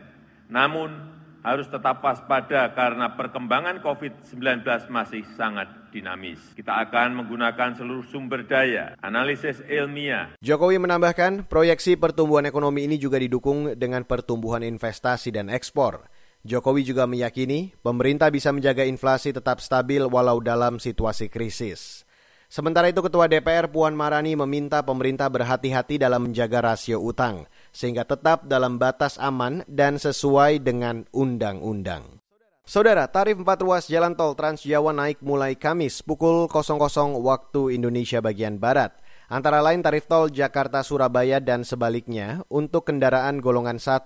Namun 0.52 1.17
harus 1.42 1.66
tetap 1.70 2.02
waspada 2.02 2.70
karena 2.74 3.14
perkembangan 3.14 3.78
COVID-19 3.82 4.64
masih 4.90 5.22
sangat 5.38 5.70
dinamis. 5.94 6.38
Kita 6.52 6.82
akan 6.84 7.24
menggunakan 7.24 7.78
seluruh 7.78 8.04
sumber 8.06 8.44
daya, 8.44 8.98
analisis 9.00 9.62
ilmiah. 9.64 10.34
Jokowi 10.42 10.82
menambahkan, 10.82 11.46
proyeksi 11.46 11.96
pertumbuhan 11.96 12.46
ekonomi 12.46 12.84
ini 12.84 13.00
juga 13.00 13.16
didukung 13.16 13.74
dengan 13.78 14.04
pertumbuhan 14.04 14.62
investasi 14.66 15.32
dan 15.32 15.48
ekspor. 15.48 16.06
Jokowi 16.46 16.86
juga 16.86 17.04
meyakini 17.10 17.74
pemerintah 17.82 18.30
bisa 18.30 18.54
menjaga 18.54 18.86
inflasi 18.86 19.34
tetap 19.34 19.58
stabil 19.58 20.00
walau 20.06 20.38
dalam 20.38 20.78
situasi 20.78 21.26
krisis. 21.26 22.06
Sementara 22.48 22.88
itu 22.88 23.04
Ketua 23.04 23.28
DPR 23.28 23.68
Puan 23.68 23.92
Marani 23.92 24.32
meminta 24.32 24.80
pemerintah 24.80 25.28
berhati-hati 25.28 26.00
dalam 26.00 26.30
menjaga 26.30 26.64
rasio 26.72 26.96
utang 26.96 27.44
sehingga 27.74 28.04
tetap 28.04 28.48
dalam 28.48 28.76
batas 28.76 29.16
aman 29.20 29.64
dan 29.68 29.96
sesuai 29.96 30.62
dengan 30.62 31.04
undang-undang. 31.14 32.20
Saudara, 32.68 33.08
tarif 33.08 33.40
4 33.40 33.64
ruas 33.64 33.88
jalan 33.88 34.12
tol 34.12 34.36
Trans 34.36 34.60
Jawa 34.60 34.92
naik 34.92 35.24
mulai 35.24 35.56
Kamis 35.56 36.04
pukul 36.04 36.52
00 36.52 37.16
waktu 37.16 37.72
Indonesia 37.72 38.20
bagian 38.20 38.60
Barat. 38.60 38.92
Antara 39.32 39.64
lain 39.64 39.80
tarif 39.80 40.04
tol 40.04 40.28
Jakarta-Surabaya 40.28 41.40
dan 41.40 41.64
sebaliknya 41.64 42.44
untuk 42.52 42.92
kendaraan 42.92 43.40
golongan 43.40 43.80
1. 43.80 44.04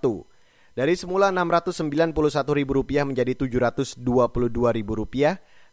Dari 0.79 0.95
semula 0.95 1.35
Rp691.000 1.35 2.15
menjadi 3.03 3.35
Rp722.000, 3.35 5.19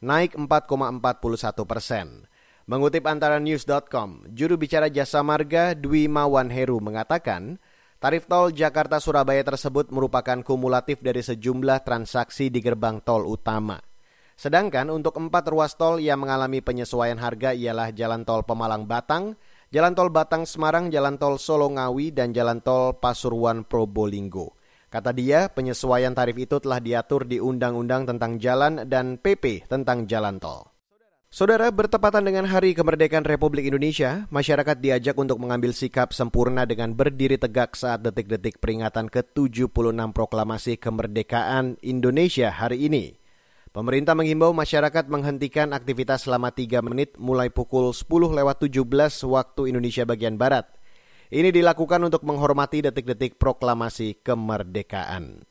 naik 0.02 0.34
4,41 0.34 1.70
persen. 1.70 2.26
Mengutip 2.70 3.02
antara 3.10 3.42
news.com, 3.42 4.30
juru 4.34 4.58
bicara 4.58 4.90
jasa 4.90 5.22
marga 5.22 5.74
Dwi 5.74 6.06
Mawan 6.06 6.54
Heru 6.54 6.78
mengatakan, 6.78 7.58
tarif 8.00 8.26
tol 8.26 8.56
Jakarta-Surabaya 8.56 9.44
tersebut 9.44 9.92
merupakan 9.92 10.40
kumulatif 10.40 11.04
dari 11.04 11.20
sejumlah 11.20 11.84
transaksi 11.84 12.48
di 12.48 12.64
gerbang 12.64 13.04
tol 13.04 13.28
utama. 13.28 13.76
Sedangkan 14.40 14.88
untuk 14.88 15.20
empat 15.20 15.52
ruas 15.52 15.76
tol 15.76 16.00
yang 16.00 16.24
mengalami 16.24 16.64
penyesuaian 16.64 17.20
harga 17.20 17.52
ialah 17.52 17.92
Jalan 17.92 18.24
Tol 18.24 18.48
Pemalang 18.48 18.88
Batang, 18.88 19.36
Jalan 19.68 19.92
Tol 19.92 20.08
Batang 20.16 20.48
Semarang, 20.48 20.88
Jalan 20.88 21.20
Tol 21.20 21.36
Solo 21.36 21.68
Ngawi, 21.68 22.16
dan 22.16 22.32
Jalan 22.32 22.64
Tol 22.64 22.96
Pasuruan 23.04 23.68
Probolinggo. 23.68 24.56
Kata 24.88 25.12
dia, 25.12 25.52
penyesuaian 25.52 26.16
tarif 26.16 26.40
itu 26.40 26.56
telah 26.64 26.80
diatur 26.80 27.28
di 27.28 27.36
Undang-Undang 27.44 28.16
tentang 28.16 28.40
Jalan 28.40 28.88
dan 28.88 29.20
PP 29.20 29.68
tentang 29.68 30.08
Jalan 30.08 30.40
Tol. 30.40 30.69
Saudara, 31.30 31.70
bertepatan 31.70 32.26
dengan 32.26 32.50
Hari 32.50 32.74
Kemerdekaan 32.74 33.22
Republik 33.22 33.70
Indonesia, 33.70 34.26
masyarakat 34.34 34.82
diajak 34.82 35.14
untuk 35.14 35.38
mengambil 35.38 35.78
sikap 35.78 36.10
sempurna 36.10 36.66
dengan 36.66 36.98
berdiri 36.98 37.38
tegak 37.38 37.78
saat 37.78 38.02
detik-detik 38.02 38.58
peringatan 38.58 39.14
ke-76 39.14 39.70
proklamasi 40.10 40.82
kemerdekaan 40.82 41.78
Indonesia 41.86 42.50
hari 42.50 42.90
ini. 42.90 43.14
Pemerintah 43.70 44.18
menghimbau 44.18 44.58
masyarakat 44.58 45.06
menghentikan 45.06 45.70
aktivitas 45.78 46.26
selama 46.26 46.50
3 46.50 46.82
menit 46.82 47.14
mulai 47.22 47.54
pukul 47.54 47.94
10 47.94 48.10
lewat 48.10 48.66
17 48.66 48.90
waktu 49.30 49.62
Indonesia 49.70 50.10
bagian 50.10 50.34
Barat. 50.34 50.66
Ini 51.30 51.54
dilakukan 51.54 52.10
untuk 52.10 52.26
menghormati 52.26 52.82
detik-detik 52.82 53.38
proklamasi 53.38 54.26
kemerdekaan. 54.26 55.46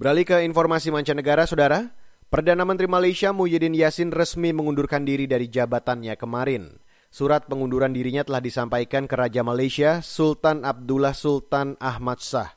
Beralih 0.00 0.24
ke 0.24 0.40
informasi 0.48 0.88
mancanegara, 0.88 1.44
Saudara. 1.44 1.92
Perdana 2.34 2.66
Menteri 2.66 2.90
Malaysia 2.90 3.30
Muhyiddin 3.30 3.78
Yassin 3.78 4.10
resmi 4.10 4.50
mengundurkan 4.50 5.06
diri 5.06 5.30
dari 5.30 5.46
jabatannya 5.46 6.18
kemarin. 6.18 6.82
Surat 7.06 7.46
pengunduran 7.46 7.94
dirinya 7.94 8.26
telah 8.26 8.42
disampaikan 8.42 9.06
ke 9.06 9.14
Raja 9.14 9.46
Malaysia 9.46 10.02
Sultan 10.02 10.66
Abdullah 10.66 11.14
Sultan 11.14 11.78
Ahmad 11.78 12.18
Shah. 12.18 12.50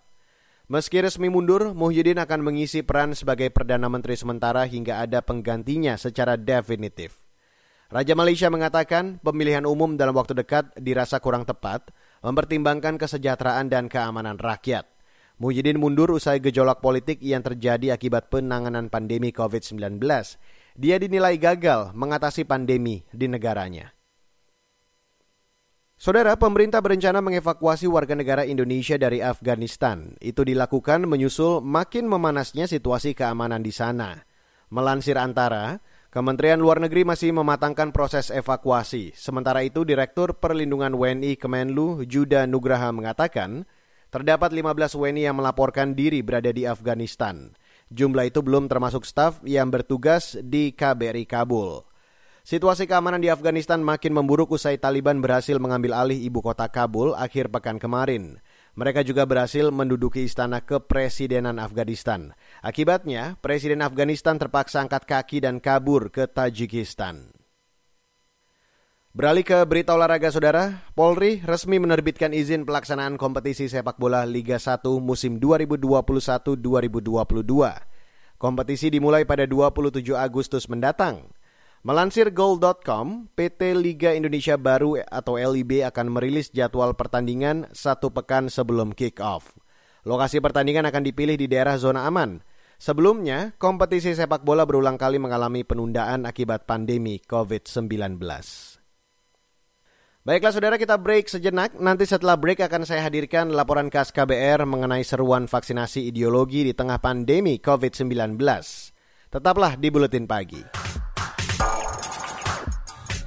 Meski 0.66 0.98
resmi 0.98 1.30
mundur, 1.30 1.78
Muhyiddin 1.78 2.18
akan 2.18 2.42
mengisi 2.42 2.82
peran 2.82 3.14
sebagai 3.14 3.54
Perdana 3.54 3.86
Menteri 3.86 4.18
sementara 4.18 4.66
hingga 4.66 4.98
ada 4.98 5.22
penggantinya 5.22 5.94
secara 5.94 6.42
definitif. 6.42 7.22
Raja 7.94 8.18
Malaysia 8.18 8.50
mengatakan 8.50 9.22
pemilihan 9.22 9.70
umum 9.70 9.94
dalam 9.94 10.18
waktu 10.18 10.42
dekat 10.42 10.74
dirasa 10.82 11.22
kurang 11.22 11.46
tepat, 11.46 11.94
mempertimbangkan 12.26 12.98
kesejahteraan 12.98 13.70
dan 13.70 13.94
keamanan 13.94 14.42
rakyat. 14.42 14.97
Muhyiddin 15.38 15.78
mundur 15.78 16.18
usai 16.18 16.42
gejolak 16.42 16.82
politik 16.82 17.22
yang 17.22 17.46
terjadi 17.46 17.94
akibat 17.94 18.34
penanganan 18.34 18.90
pandemi 18.90 19.30
COVID-19. 19.30 20.02
Dia 20.74 20.98
dinilai 20.98 21.38
gagal 21.38 21.94
mengatasi 21.94 22.42
pandemi 22.50 23.06
di 23.14 23.30
negaranya. 23.30 23.94
Saudara, 25.98 26.38
pemerintah 26.38 26.82
berencana 26.82 27.22
mengevakuasi 27.26 27.90
warga 27.90 28.14
negara 28.14 28.46
Indonesia 28.46 28.98
dari 29.02 29.22
Afghanistan. 29.22 30.14
Itu 30.22 30.46
dilakukan 30.46 31.10
menyusul 31.10 31.62
makin 31.62 32.06
memanasnya 32.06 32.70
situasi 32.70 33.18
keamanan 33.18 33.66
di 33.66 33.74
sana. 33.74 34.26
Melansir 34.70 35.18
antara, 35.18 35.82
Kementerian 36.14 36.58
Luar 36.58 36.82
Negeri 36.82 37.06
masih 37.06 37.30
mematangkan 37.34 37.94
proses 37.94 38.34
evakuasi. 38.34 39.14
Sementara 39.14 39.62
itu, 39.62 39.86
Direktur 39.86 40.38
Perlindungan 40.38 40.98
WNI 40.98 41.38
Kemenlu 41.38 42.06
Juda 42.06 42.46
Nugraha 42.46 42.90
mengatakan, 42.90 43.66
Terdapat 44.08 44.56
15 44.56 44.96
WNI 44.96 45.28
yang 45.28 45.36
melaporkan 45.36 45.92
diri 45.92 46.24
berada 46.24 46.48
di 46.56 46.64
Afghanistan. 46.64 47.52
Jumlah 47.92 48.32
itu 48.32 48.40
belum 48.40 48.72
termasuk 48.72 49.04
staf 49.04 49.44
yang 49.44 49.68
bertugas 49.68 50.40
di 50.40 50.72
KBRI 50.72 51.28
Kabul. 51.28 51.84
Situasi 52.48 52.88
keamanan 52.88 53.20
di 53.20 53.28
Afghanistan 53.28 53.84
makin 53.84 54.16
memburuk 54.16 54.56
usai 54.56 54.80
Taliban 54.80 55.20
berhasil 55.20 55.60
mengambil 55.60 55.92
alih 55.92 56.16
ibu 56.16 56.40
kota 56.40 56.72
Kabul 56.72 57.12
akhir 57.20 57.52
pekan 57.52 57.76
kemarin. 57.76 58.40
Mereka 58.80 59.04
juga 59.04 59.28
berhasil 59.28 59.68
menduduki 59.76 60.24
istana 60.24 60.64
kepresidenan 60.64 61.60
Afghanistan. 61.60 62.32
Akibatnya, 62.64 63.36
Presiden 63.44 63.84
Afghanistan 63.84 64.40
terpaksa 64.40 64.80
angkat 64.88 65.04
kaki 65.04 65.44
dan 65.44 65.60
kabur 65.60 66.08
ke 66.08 66.24
Tajikistan. 66.32 67.37
Beralih 69.16 69.48
ke 69.48 69.56
berita 69.64 69.96
olahraga 69.96 70.28
saudara, 70.28 70.84
Polri 70.92 71.40
resmi 71.40 71.80
menerbitkan 71.80 72.36
izin 72.36 72.68
pelaksanaan 72.68 73.16
kompetisi 73.16 73.72
sepak 73.72 73.96
bola 73.96 74.28
Liga 74.28 74.60
1 74.60 74.84
musim 75.00 75.40
2021-2022. 75.40 76.60
Kompetisi 78.36 78.92
dimulai 78.92 79.24
pada 79.24 79.48
27 79.48 80.12
Agustus 80.12 80.68
mendatang. 80.68 81.32
Melansir 81.88 82.36
goal.com, 82.36 83.32
PT 83.32 83.80
Liga 83.80 84.12
Indonesia 84.12 84.60
Baru 84.60 85.00
atau 85.00 85.40
LIB 85.40 85.88
akan 85.88 86.12
merilis 86.12 86.52
jadwal 86.52 86.92
pertandingan 86.94 87.72
satu 87.72 88.12
pekan 88.12 88.52
sebelum 88.52 88.92
kick-off. 88.92 89.56
Lokasi 90.04 90.44
pertandingan 90.44 90.84
akan 90.84 91.08
dipilih 91.08 91.40
di 91.40 91.48
daerah 91.48 91.80
zona 91.80 92.04
aman. 92.04 92.44
Sebelumnya, 92.78 93.58
kompetisi 93.58 94.14
sepak 94.14 94.46
bola 94.46 94.68
berulang 94.68 95.02
kali 95.02 95.18
mengalami 95.18 95.66
penundaan 95.66 96.30
akibat 96.30 96.70
pandemi 96.70 97.18
COVID-19. 97.24 98.77
Baiklah 100.28 100.52
saudara 100.52 100.76
kita 100.76 101.00
break 101.00 101.32
sejenak. 101.32 101.80
Nanti 101.80 102.04
setelah 102.04 102.36
break 102.36 102.60
akan 102.60 102.84
saya 102.84 103.00
hadirkan 103.08 103.48
laporan 103.48 103.88
khas 103.88 104.12
KBR 104.12 104.68
mengenai 104.68 105.00
seruan 105.00 105.48
vaksinasi 105.48 106.04
ideologi 106.04 106.68
di 106.68 106.76
tengah 106.76 107.00
pandemi 107.00 107.64
COVID-19. 107.64 108.36
Tetaplah 109.32 109.80
di 109.80 109.88
Buletin 109.88 110.28
Pagi. 110.28 110.68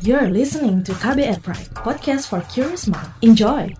You're 0.05 0.29
listening 0.29 0.85
to 0.85 0.93
KBR 1.01 1.41
Pride, 1.41 1.73
podcast 1.73 2.29
for 2.29 2.45
curious 2.53 2.85
mind. 2.85 3.09
Enjoy! 3.25 3.73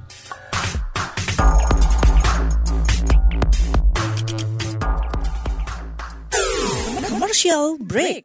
Commercial 7.05 7.77
break. 7.85 8.25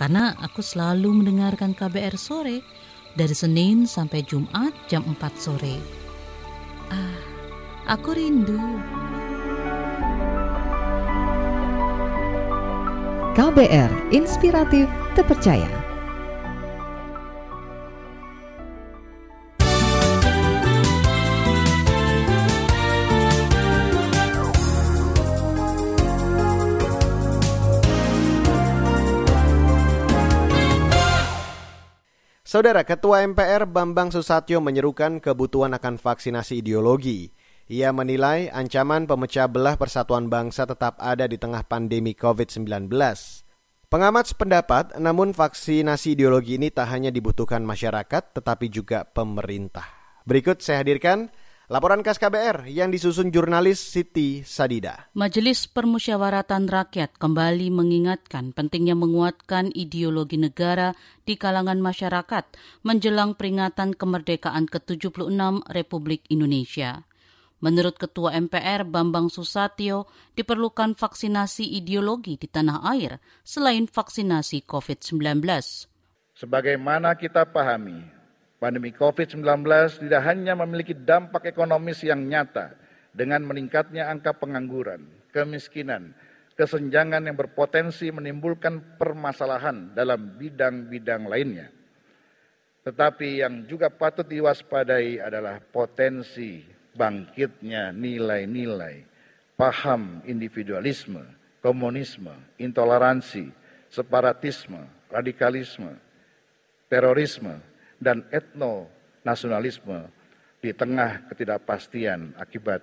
Karena 0.00 0.32
aku 0.40 0.64
selalu 0.64 1.20
mendengarkan 1.20 1.76
KBR 1.76 2.16
sore 2.16 2.64
dari 3.12 3.36
Senin 3.36 3.84
sampai 3.84 4.24
Jumat 4.24 4.72
jam 4.88 5.04
4 5.04 5.20
sore. 5.36 5.76
Ah, 6.88 7.20
aku 7.84 8.16
rindu. 8.16 8.56
KBR 13.36 13.92
Inspiratif 14.16 14.88
Terpercaya. 15.12 15.79
Saudara 32.50 32.82
Ketua 32.82 33.22
MPR 33.30 33.62
Bambang 33.70 34.10
Susatyo 34.10 34.58
menyerukan 34.58 35.22
kebutuhan 35.22 35.70
akan 35.70 36.02
vaksinasi 36.02 36.66
ideologi. 36.66 37.30
Ia 37.70 37.94
menilai 37.94 38.50
ancaman 38.50 39.06
pemecah 39.06 39.46
belah 39.46 39.78
persatuan 39.78 40.26
bangsa 40.26 40.66
tetap 40.66 40.98
ada 40.98 41.30
di 41.30 41.38
tengah 41.38 41.62
pandemi 41.62 42.10
COVID-19. 42.10 42.90
Pengamat 43.86 44.34
sependapat, 44.34 44.98
namun 44.98 45.30
vaksinasi 45.30 46.18
ideologi 46.18 46.58
ini 46.58 46.74
tak 46.74 46.90
hanya 46.90 47.14
dibutuhkan 47.14 47.62
masyarakat, 47.62 48.34
tetapi 48.34 48.66
juga 48.66 49.06
pemerintah. 49.06 49.86
Berikut 50.26 50.58
saya 50.58 50.82
hadirkan 50.82 51.30
Laporan 51.70 52.02
khas 52.02 52.18
KBR 52.18 52.66
yang 52.66 52.90
disusun 52.90 53.30
jurnalis 53.30 53.78
Siti 53.78 54.42
Sadida. 54.42 55.06
Majelis 55.14 55.70
Permusyawaratan 55.70 56.66
Rakyat 56.66 57.14
kembali 57.14 57.70
mengingatkan 57.70 58.50
pentingnya 58.50 58.98
menguatkan 58.98 59.70
ideologi 59.78 60.34
negara 60.34 60.98
di 61.22 61.38
kalangan 61.38 61.78
masyarakat 61.78 62.58
menjelang 62.82 63.38
peringatan 63.38 63.94
kemerdekaan 63.94 64.66
ke-76 64.66 65.30
Republik 65.70 66.26
Indonesia. 66.26 67.06
Menurut 67.62 68.02
Ketua 68.02 68.34
MPR 68.34 68.82
Bambang 68.82 69.30
Susatyo, 69.30 70.10
diperlukan 70.34 70.98
vaksinasi 70.98 71.70
ideologi 71.70 72.34
di 72.34 72.50
tanah 72.50 72.82
air 72.98 73.22
selain 73.46 73.86
vaksinasi 73.86 74.66
COVID-19. 74.66 75.38
Sebagaimana 76.34 77.14
kita 77.14 77.46
pahami, 77.46 78.18
pandemi 78.60 78.92
COVID-19 78.92 79.40
tidak 80.04 80.22
hanya 80.28 80.52
memiliki 80.54 80.92
dampak 80.92 81.48
ekonomis 81.48 82.04
yang 82.04 82.20
nyata 82.28 82.76
dengan 83.10 83.42
meningkatnya 83.48 84.06
angka 84.06 84.36
pengangguran, 84.36 85.08
kemiskinan, 85.32 86.12
kesenjangan 86.54 87.24
yang 87.24 87.34
berpotensi 87.34 88.12
menimbulkan 88.12 89.00
permasalahan 89.00 89.96
dalam 89.96 90.36
bidang-bidang 90.36 91.24
lainnya. 91.24 91.72
Tetapi 92.84 93.40
yang 93.40 93.64
juga 93.64 93.88
patut 93.88 94.28
diwaspadai 94.28 95.18
adalah 95.24 95.58
potensi 95.58 96.60
bangkitnya 96.92 97.96
nilai-nilai 97.96 99.10
paham 99.60 100.24
individualisme, 100.24 101.20
komunisme, 101.60 102.32
intoleransi, 102.56 103.52
separatisme, 103.92 104.88
radikalisme, 105.12 106.00
terorisme, 106.88 107.60
dan 108.00 108.24
etno-nasionalisme 108.32 110.08
di 110.58 110.72
tengah 110.72 111.28
ketidakpastian 111.28 112.34
akibat 112.40 112.80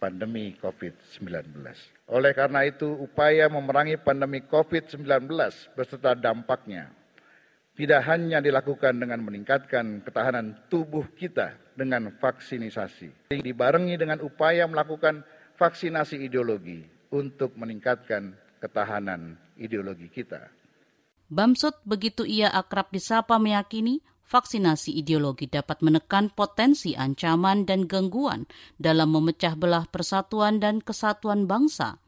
pandemi 0.00 0.56
COVID-19. 0.56 1.52
Oleh 2.08 2.32
karena 2.32 2.64
itu, 2.64 2.88
upaya 2.88 3.48
memerangi 3.48 4.00
pandemi 4.00 4.40
COVID-19 4.44 5.28
beserta 5.76 6.16
dampaknya 6.16 6.92
tidak 7.80 8.04
hanya 8.12 8.44
dilakukan 8.44 8.92
dengan 8.92 9.24
meningkatkan 9.24 10.04
ketahanan 10.04 10.52
tubuh 10.68 11.08
kita 11.16 11.56
dengan 11.72 12.12
vaksinisasi, 12.12 13.32
dibarengi 13.40 13.96
dengan 13.96 14.20
upaya 14.20 14.68
melakukan 14.68 15.24
vaksinasi 15.56 16.20
ideologi 16.20 16.84
untuk 17.08 17.56
meningkatkan 17.56 18.36
ketahanan 18.60 19.40
ideologi 19.56 20.12
kita. 20.12 20.52
Bamsud 21.30 21.72
begitu 21.86 22.26
ia 22.26 22.52
akrab 22.52 22.92
disapa 22.92 23.38
meyakini 23.40 24.02
vaksinasi 24.30 24.94
ideologi 24.94 25.50
dapat 25.50 25.82
menekan 25.82 26.30
potensi 26.30 26.94
ancaman 26.94 27.66
dan 27.66 27.90
gangguan 27.90 28.46
dalam 28.78 29.10
memecah 29.10 29.58
belah 29.58 29.90
persatuan 29.90 30.62
dan 30.62 30.78
kesatuan 30.78 31.50
bangsa. 31.50 31.98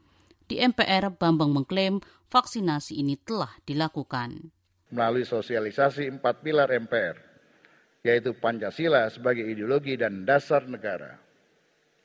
Di 0.47 0.63
MPR, 0.63 1.19
Bambang 1.19 1.51
mengklaim 1.51 1.99
vaksinasi 2.31 3.03
ini 3.03 3.19
telah 3.19 3.51
dilakukan 3.67 4.55
melalui 4.93 5.25
sosialisasi 5.25 6.05
empat 6.21 6.45
pilar 6.45 6.69
MPR, 6.69 7.17
yaitu 8.05 8.37
Pancasila 8.37 9.09
sebagai 9.09 9.41
ideologi 9.41 9.97
dan 9.97 10.21
dasar 10.21 10.69
negara. 10.69 11.17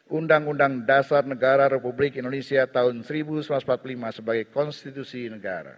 Undang-Undang 0.09 0.89
Dasar 0.89 1.29
Negara 1.29 1.69
Republik 1.69 2.17
Indonesia 2.17 2.65
tahun 2.65 3.05
1945 3.05 3.53
sebagai 4.17 4.49
konstitusi 4.49 5.29
negara. 5.29 5.77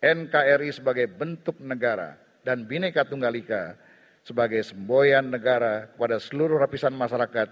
NKRI 0.00 0.72
sebagai 0.72 1.12
bentuk 1.12 1.60
negara 1.60 2.29
dan 2.44 2.64
Bhinneka 2.64 3.06
Tunggal 3.06 3.36
Ika 3.36 3.76
sebagai 4.24 4.60
semboyan 4.64 5.32
negara 5.32 5.88
kepada 5.92 6.20
seluruh 6.20 6.60
lapisan 6.60 6.92
masyarakat 6.92 7.48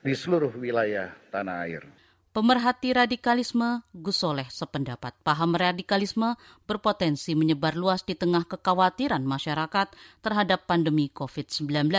di 0.00 0.12
seluruh 0.16 0.50
wilayah 0.56 1.14
tanah 1.30 1.56
air. 1.66 1.82
Pemerhati 2.30 2.94
radikalisme 2.94 3.82
Gus 3.90 4.22
Soleh 4.22 4.46
sependapat 4.46 5.18
paham 5.26 5.58
radikalisme 5.58 6.38
berpotensi 6.62 7.34
menyebar 7.34 7.74
luas 7.74 8.06
di 8.06 8.14
tengah 8.14 8.46
kekhawatiran 8.46 9.26
masyarakat 9.26 9.90
terhadap 10.22 10.62
pandemi 10.70 11.10
COVID-19. 11.10 11.90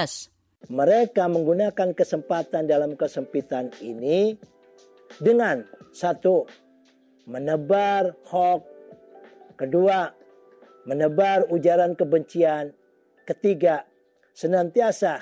Mereka 0.72 1.28
menggunakan 1.28 1.92
kesempatan 1.92 2.64
dalam 2.64 2.96
kesempitan 2.96 3.76
ini 3.84 4.40
dengan 5.20 5.68
satu, 5.92 6.48
menebar 7.28 8.16
hoax, 8.32 8.64
kedua, 9.60 10.16
menebar 10.86 11.46
ujaran 11.52 11.94
kebencian, 11.94 12.74
Ketiga, 13.22 13.86
senantiasa 14.34 15.22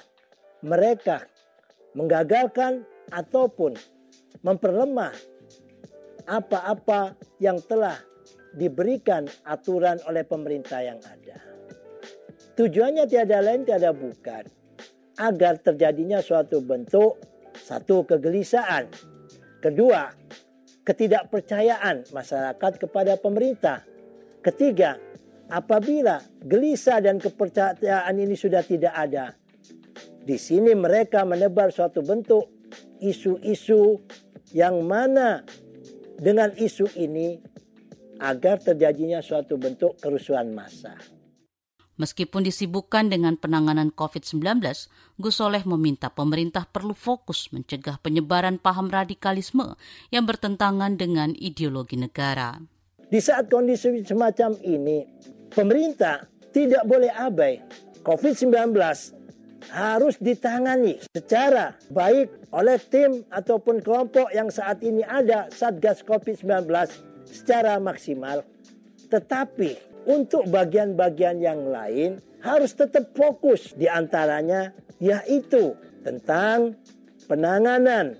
mereka 0.64 1.28
menggagalkan 1.94 2.88
ataupun 3.12 3.76
memperlemah 4.40 5.12
apa-apa 6.24 7.20
yang 7.44 7.60
telah 7.60 8.00
diberikan 8.56 9.28
aturan 9.44 10.00
oleh 10.08 10.24
pemerintah 10.24 10.80
yang 10.80 10.98
ada. 11.04 11.38
Tujuannya 12.56 13.06
tiada 13.06 13.44
lain 13.44 13.68
tiada 13.68 13.92
bukan 13.92 14.48
agar 15.20 15.60
terjadinya 15.60 16.24
suatu 16.24 16.64
bentuk 16.64 17.20
satu 17.60 18.08
kegelisahan, 18.08 18.88
kedua 19.60 20.08
ketidakpercayaan 20.88 22.10
masyarakat 22.16 22.74
kepada 22.80 23.20
pemerintah, 23.20 23.84
ketiga 24.42 25.09
apabila 25.50 26.22
gelisah 26.46 27.02
dan 27.02 27.18
kepercayaan 27.18 28.16
ini 28.16 28.38
sudah 28.38 28.62
tidak 28.62 28.94
ada, 28.94 29.34
di 30.24 30.38
sini 30.38 30.78
mereka 30.78 31.26
menebar 31.26 31.74
suatu 31.74 32.06
bentuk 32.06 32.46
isu-isu 33.02 33.98
yang 34.54 34.86
mana 34.86 35.42
dengan 36.22 36.54
isu 36.54 36.94
ini 36.98 37.42
agar 38.20 38.60
terjadinya 38.62 39.24
suatu 39.24 39.56
bentuk 39.56 39.98
kerusuhan 39.98 40.52
massa. 40.54 40.94
Meskipun 42.00 42.48
disibukkan 42.48 43.12
dengan 43.12 43.36
penanganan 43.36 43.92
COVID-19, 43.92 44.64
Gus 45.20 45.36
Soleh 45.36 45.68
meminta 45.68 46.08
pemerintah 46.08 46.64
perlu 46.64 46.96
fokus 46.96 47.52
mencegah 47.52 48.00
penyebaran 48.00 48.56
paham 48.56 48.88
radikalisme 48.88 49.76
yang 50.08 50.24
bertentangan 50.24 50.96
dengan 50.96 51.36
ideologi 51.36 52.00
negara. 52.00 52.56
Di 53.10 53.20
saat 53.20 53.52
kondisi 53.52 53.92
semacam 54.08 54.56
ini, 54.64 55.04
pemerintah 55.54 56.26
tidak 56.50 56.84
boleh 56.86 57.12
abai. 57.14 57.62
COVID-19 58.02 58.74
harus 59.70 60.16
ditangani 60.18 60.98
secara 61.14 61.76
baik 61.92 62.50
oleh 62.56 62.80
tim 62.82 63.28
ataupun 63.30 63.84
kelompok 63.84 64.32
yang 64.34 64.50
saat 64.50 64.82
ini 64.82 65.06
ada 65.06 65.52
Satgas 65.54 66.02
COVID-19 66.02 66.66
secara 67.28 67.78
maksimal. 67.78 68.42
Tetapi 69.12 70.02
untuk 70.10 70.48
bagian-bagian 70.50 71.38
yang 71.44 71.70
lain 71.70 72.18
harus 72.42 72.74
tetap 72.74 73.14
fokus 73.14 73.76
di 73.76 73.86
antaranya 73.86 74.74
yaitu 74.98 75.76
tentang 76.02 76.80
penanganan 77.28 78.16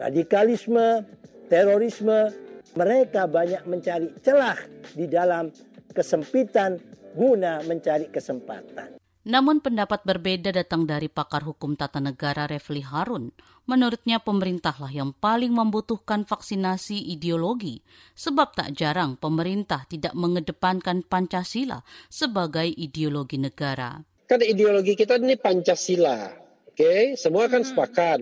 radikalisme, 0.00 1.04
terorisme. 1.46 2.48
Mereka 2.68 3.26
banyak 3.26 3.66
mencari 3.66 4.12
celah 4.22 4.54
di 4.94 5.10
dalam 5.10 5.50
kesempitan 5.98 6.78
guna 7.18 7.58
mencari 7.66 8.06
kesempatan. 8.06 9.02
Namun 9.28 9.60
pendapat 9.60 10.08
berbeda 10.08 10.54
datang 10.54 10.88
dari 10.88 11.10
pakar 11.10 11.44
hukum 11.44 11.76
tata 11.76 12.00
negara 12.00 12.48
Refli 12.48 12.80
Harun. 12.80 13.28
Menurutnya 13.68 14.24
pemerintahlah 14.24 14.88
yang 14.88 15.12
paling 15.12 15.52
membutuhkan 15.52 16.24
vaksinasi 16.24 17.12
ideologi, 17.12 17.84
sebab 18.16 18.56
tak 18.56 18.72
jarang 18.72 19.20
pemerintah 19.20 19.84
tidak 19.84 20.16
mengedepankan 20.16 21.04
Pancasila 21.04 21.84
sebagai 22.08 22.64
ideologi 22.64 23.36
negara. 23.36 24.00
Kan 24.24 24.40
ideologi 24.40 24.96
kita 24.96 25.20
ini 25.20 25.36
Pancasila, 25.36 26.32
oke? 26.72 26.78
Okay? 26.78 27.12
Semua 27.20 27.52
kan 27.52 27.66
hmm. 27.66 27.68
sepakat. 27.68 28.20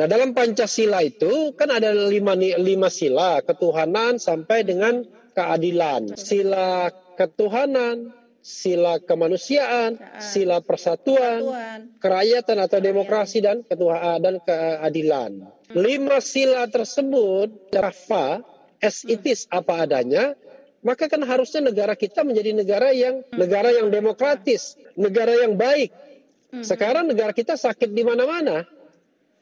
Nah 0.00 0.06
dalam 0.08 0.32
Pancasila 0.32 1.04
itu 1.04 1.52
kan 1.52 1.68
ada 1.68 1.92
lima, 1.92 2.32
lima 2.38 2.88
sila, 2.88 3.44
ketuhanan 3.44 4.16
sampai 4.16 4.64
dengan 4.64 5.04
keadilan. 5.36 6.16
Sila 6.16 6.88
ketuhanan, 7.18 8.14
sila 8.38 9.02
kemanusiaan, 9.02 9.98
sila 10.22 10.62
persatuan, 10.62 11.42
kerakyatan 11.98 12.58
atau 12.62 12.78
demokrasi 12.78 13.42
dan 13.42 13.66
ketua 13.66 14.22
dan 14.22 14.38
keadilan. 14.38 15.50
Lima 15.74 16.22
sila 16.22 16.70
tersebut, 16.70 17.74
rafa, 17.74 18.46
as 18.78 19.02
it 19.02 19.26
is 19.26 19.50
apa 19.50 19.82
adanya, 19.84 20.38
maka 20.86 21.10
kan 21.10 21.20
harusnya 21.26 21.66
negara 21.66 21.98
kita 21.98 22.22
menjadi 22.22 22.54
negara 22.54 22.94
yang 22.94 23.26
negara 23.34 23.74
yang 23.74 23.90
demokratis, 23.90 24.78
negara 24.94 25.34
yang 25.34 25.58
baik. 25.58 25.90
Sekarang 26.62 27.10
negara 27.10 27.34
kita 27.34 27.58
sakit 27.58 27.92
di 27.92 28.06
mana-mana. 28.06 28.64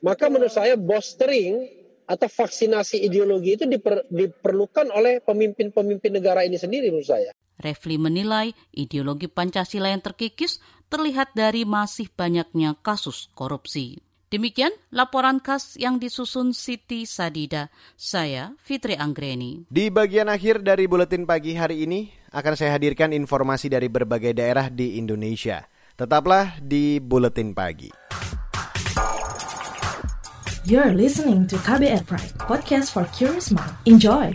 Maka 0.02 0.26
menurut 0.26 0.50
saya 0.52 0.74
bolstering 0.74 1.70
atau 2.06 2.30
vaksinasi 2.30 3.02
ideologi 3.02 3.58
itu 3.58 3.64
diper, 3.66 4.06
diperlukan 4.08 4.88
oleh 4.94 5.18
pemimpin-pemimpin 5.20 6.14
negara 6.14 6.46
ini 6.46 6.56
sendiri 6.56 6.94
menurut 6.94 7.10
saya. 7.10 7.30
Refli 7.56 7.96
menilai 7.98 8.54
ideologi 8.72 9.26
Pancasila 9.26 9.90
yang 9.90 10.04
terkikis 10.04 10.62
terlihat 10.86 11.34
dari 11.34 11.66
masih 11.66 12.06
banyaknya 12.14 12.78
kasus 12.80 13.32
korupsi. 13.34 13.98
Demikian 14.26 14.74
laporan 14.90 15.38
khas 15.38 15.78
yang 15.78 16.02
disusun 16.02 16.50
Siti 16.50 17.06
Sadida. 17.06 17.70
Saya 17.94 18.58
Fitri 18.58 18.98
Anggreni. 18.98 19.70
Di 19.70 19.86
bagian 19.86 20.26
akhir 20.26 20.66
dari 20.66 20.90
buletin 20.90 21.24
pagi 21.24 21.54
hari 21.54 21.86
ini 21.86 22.10
akan 22.34 22.52
saya 22.58 22.74
hadirkan 22.74 23.14
informasi 23.14 23.70
dari 23.70 23.86
berbagai 23.86 24.34
daerah 24.34 24.66
di 24.66 24.98
Indonesia. 24.98 25.62
Tetaplah 25.94 26.58
di 26.58 26.98
buletin 26.98 27.54
pagi. 27.54 27.88
You're 30.66 30.98
listening 30.98 31.46
to 31.54 31.62
KBR 31.62 32.10
Pride, 32.10 32.34
podcast 32.42 32.90
for 32.90 33.06
curious 33.14 33.54
mind. 33.54 33.70
Enjoy. 33.86 34.34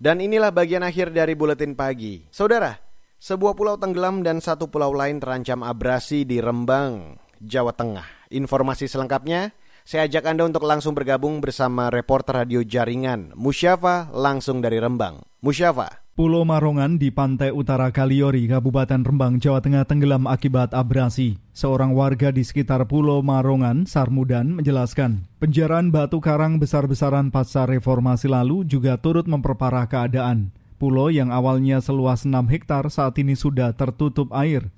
Dan 0.00 0.24
inilah 0.24 0.48
bagian 0.48 0.80
akhir 0.80 1.12
dari 1.12 1.36
buletin 1.36 1.76
pagi. 1.76 2.24
Saudara, 2.32 2.93
sebuah 3.24 3.56
pulau 3.56 3.80
tenggelam 3.80 4.20
dan 4.20 4.44
satu 4.44 4.68
pulau 4.68 4.92
lain 4.92 5.16
terancam 5.16 5.64
abrasi 5.64 6.28
di 6.28 6.44
Rembang, 6.44 7.16
Jawa 7.40 7.72
Tengah. 7.72 8.04
Informasi 8.28 8.84
selengkapnya, 8.84 9.56
saya 9.80 10.04
ajak 10.04 10.28
Anda 10.28 10.44
untuk 10.44 10.68
langsung 10.68 10.92
bergabung 10.92 11.40
bersama 11.40 11.88
reporter 11.88 12.44
radio 12.44 12.60
jaringan 12.60 13.32
Musyafa 13.32 14.12
langsung 14.12 14.60
dari 14.60 14.76
Rembang. 14.76 15.24
Musyafa. 15.40 16.04
Pulau 16.14 16.44
Marongan 16.44 17.00
di 17.00 17.10
pantai 17.10 17.48
utara 17.50 17.90
Kaliori, 17.90 18.44
Kabupaten 18.44 19.02
Rembang, 19.02 19.40
Jawa 19.40 19.64
Tengah 19.64 19.88
tenggelam 19.88 20.28
akibat 20.28 20.76
abrasi. 20.76 21.40
Seorang 21.56 21.96
warga 21.96 22.28
di 22.30 22.44
sekitar 22.44 22.84
Pulau 22.86 23.24
Marongan, 23.24 23.88
Sarmudan, 23.88 24.52
menjelaskan, 24.52 25.26
penjaraan 25.40 25.90
batu 25.90 26.20
karang 26.20 26.60
besar-besaran 26.60 27.32
pasca 27.32 27.66
reformasi 27.66 28.28
lalu 28.28 28.68
juga 28.68 28.94
turut 29.00 29.26
memperparah 29.26 29.88
keadaan. 29.90 30.54
Pulau 30.76 31.08
yang 31.08 31.30
awalnya 31.30 31.78
seluas 31.78 32.26
6 32.26 32.34
hektar 32.50 32.86
saat 32.90 33.14
ini 33.22 33.38
sudah 33.38 33.72
tertutup 33.72 34.34
air. 34.34 34.68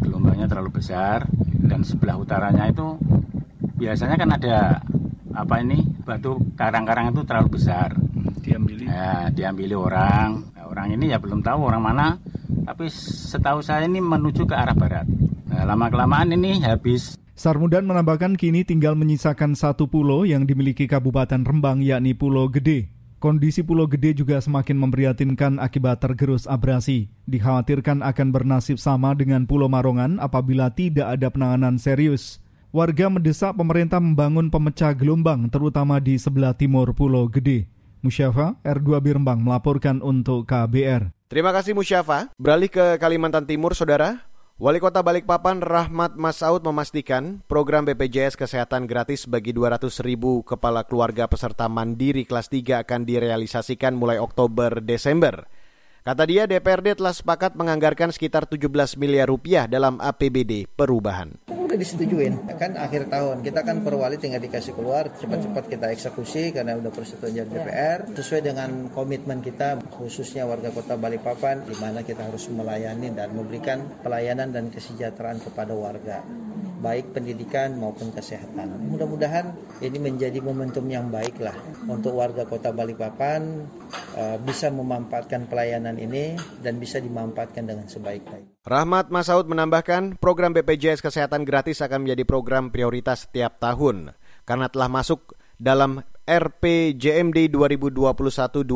Gelombangnya 0.00 0.48
terlalu 0.48 0.80
besar 0.80 1.28
dan 1.64 1.84
sebelah 1.84 2.16
utaranya 2.16 2.68
itu 2.68 2.96
biasanya 3.76 4.16
kan 4.16 4.30
ada 4.34 4.56
apa 5.34 5.54
ini 5.60 5.82
batu 6.02 6.38
karang-karang 6.54 7.10
itu 7.10 7.26
terlalu 7.26 7.58
besar 7.58 7.96
diambil 8.40 8.78
ya, 8.86 9.28
diambil 9.34 9.70
orang 9.76 10.54
orang 10.74 10.90
ini 10.98 11.14
ya 11.14 11.22
belum 11.22 11.38
tahu 11.46 11.70
orang 11.70 11.82
mana, 11.86 12.06
tapi 12.66 12.90
setahu 12.90 13.62
saya 13.62 13.86
ini 13.86 14.02
menuju 14.02 14.42
ke 14.42 14.58
arah 14.58 14.74
barat. 14.74 15.06
Nah, 15.46 15.62
lama-kelamaan 15.62 16.34
ini 16.34 16.58
habis. 16.66 17.14
Sarmudan 17.38 17.86
menambahkan 17.86 18.34
kini 18.34 18.66
tinggal 18.66 18.98
menyisakan 18.98 19.54
satu 19.54 19.86
pulau 19.86 20.26
yang 20.26 20.42
dimiliki 20.46 20.90
Kabupaten 20.90 21.46
Rembang 21.46 21.78
yakni 21.78 22.14
Pulau 22.14 22.50
Gede. 22.50 22.90
Kondisi 23.24 23.64
Pulau 23.64 23.88
Gede 23.88 24.20
juga 24.20 24.36
semakin 24.36 24.76
memprihatinkan 24.84 25.56
akibat 25.56 26.04
tergerus 26.04 26.44
abrasi. 26.44 27.08
Dikhawatirkan 27.24 28.04
akan 28.04 28.28
bernasib 28.28 28.76
sama 28.76 29.16
dengan 29.16 29.48
Pulau 29.48 29.64
Marongan 29.64 30.20
apabila 30.20 30.68
tidak 30.68 31.16
ada 31.16 31.32
penanganan 31.32 31.80
serius. 31.80 32.44
Warga 32.68 33.08
mendesak 33.08 33.56
pemerintah 33.56 33.96
membangun 33.96 34.52
pemecah 34.52 34.92
gelombang 34.92 35.48
terutama 35.48 36.04
di 36.04 36.20
sebelah 36.20 36.52
timur 36.52 36.92
Pulau 36.92 37.24
Gede. 37.32 37.64
Musyafa, 38.04 38.60
R2 38.60 39.00
Birembang 39.00 39.40
melaporkan 39.40 40.04
untuk 40.04 40.44
KBR. 40.44 41.08
Terima 41.32 41.48
kasih 41.56 41.72
Musyafa. 41.72 42.28
Beralih 42.36 42.68
ke 42.68 43.00
Kalimantan 43.00 43.48
Timur, 43.48 43.72
Saudara. 43.72 44.20
Wali 44.54 44.78
Kota 44.78 45.02
Balikpapan 45.02 45.58
Rahmat 45.58 46.14
Masaud 46.14 46.62
memastikan 46.62 47.42
program 47.50 47.82
BPJS 47.90 48.38
Kesehatan 48.38 48.86
gratis 48.86 49.26
bagi 49.26 49.50
200 49.50 49.98
ribu 50.06 50.46
kepala 50.46 50.86
keluarga 50.86 51.26
peserta 51.26 51.66
mandiri 51.66 52.22
kelas 52.22 52.54
3 52.54 52.86
akan 52.86 53.02
direalisasikan 53.02 53.98
mulai 53.98 54.22
Oktober-Desember. 54.22 55.50
Kata 56.06 56.22
dia, 56.30 56.46
DPRD 56.46 57.02
telah 57.02 57.10
sepakat 57.10 57.58
menganggarkan 57.58 58.14
sekitar 58.14 58.46
17 58.46 58.94
miliar 58.94 59.26
rupiah 59.26 59.66
dalam 59.66 59.98
APBD 59.98 60.70
perubahan 60.70 61.34
udah 61.74 61.82
disetujuin. 61.82 62.34
Kan 62.54 62.78
akhir 62.78 63.10
tahun. 63.10 63.42
Kita 63.42 63.66
kan 63.66 63.82
perwali 63.82 64.14
tinggal 64.14 64.38
dikasih 64.38 64.78
keluar 64.78 65.10
cepat-cepat 65.10 65.64
kita 65.66 65.86
eksekusi 65.90 66.54
karena 66.54 66.78
udah 66.78 66.94
persetujuan 66.94 67.50
DPR. 67.50 67.98
Sesuai 68.14 68.42
dengan 68.46 68.70
komitmen 68.94 69.42
kita 69.42 69.82
khususnya 69.98 70.46
warga 70.46 70.70
kota 70.70 70.94
Balikpapan 70.94 71.66
di 71.66 71.74
mana 71.82 72.06
kita 72.06 72.30
harus 72.30 72.46
melayani 72.46 73.10
dan 73.10 73.34
memberikan 73.34 73.82
pelayanan 74.06 74.54
dan 74.54 74.70
kesejahteraan 74.70 75.42
kepada 75.42 75.74
warga. 75.74 76.22
Baik 76.78 77.10
pendidikan 77.16 77.74
maupun 77.74 78.14
kesehatan. 78.14 78.76
Mudah-mudahan 78.86 79.50
ini 79.82 79.98
menjadi 79.98 80.38
momentum 80.38 80.84
yang 80.86 81.10
baik 81.10 81.42
lah 81.42 81.56
untuk 81.90 82.20
warga 82.20 82.46
kota 82.46 82.70
Balikpapan 82.70 83.66
uh, 84.14 84.36
bisa 84.38 84.68
memanfaatkan 84.68 85.48
pelayanan 85.50 85.96
ini 85.96 86.36
dan 86.60 86.76
bisa 86.76 87.00
dimanfaatkan 87.00 87.64
dengan 87.66 87.88
sebaik-baik. 87.88 88.54
Rahmat 88.64 89.12
Masaud 89.12 89.44
menambahkan 89.44 90.16
program 90.20 90.56
BPJS 90.56 91.04
Kesehatan 91.04 91.44
gratis 91.44 91.63
akan 91.72 92.04
menjadi 92.04 92.28
program 92.28 92.68
prioritas 92.68 93.24
setiap 93.24 93.56
tahun 93.56 94.12
karena 94.44 94.68
telah 94.68 94.92
masuk 94.92 95.32
dalam 95.56 96.04
RPJMD 96.28 97.48
2021-2026 97.48 98.66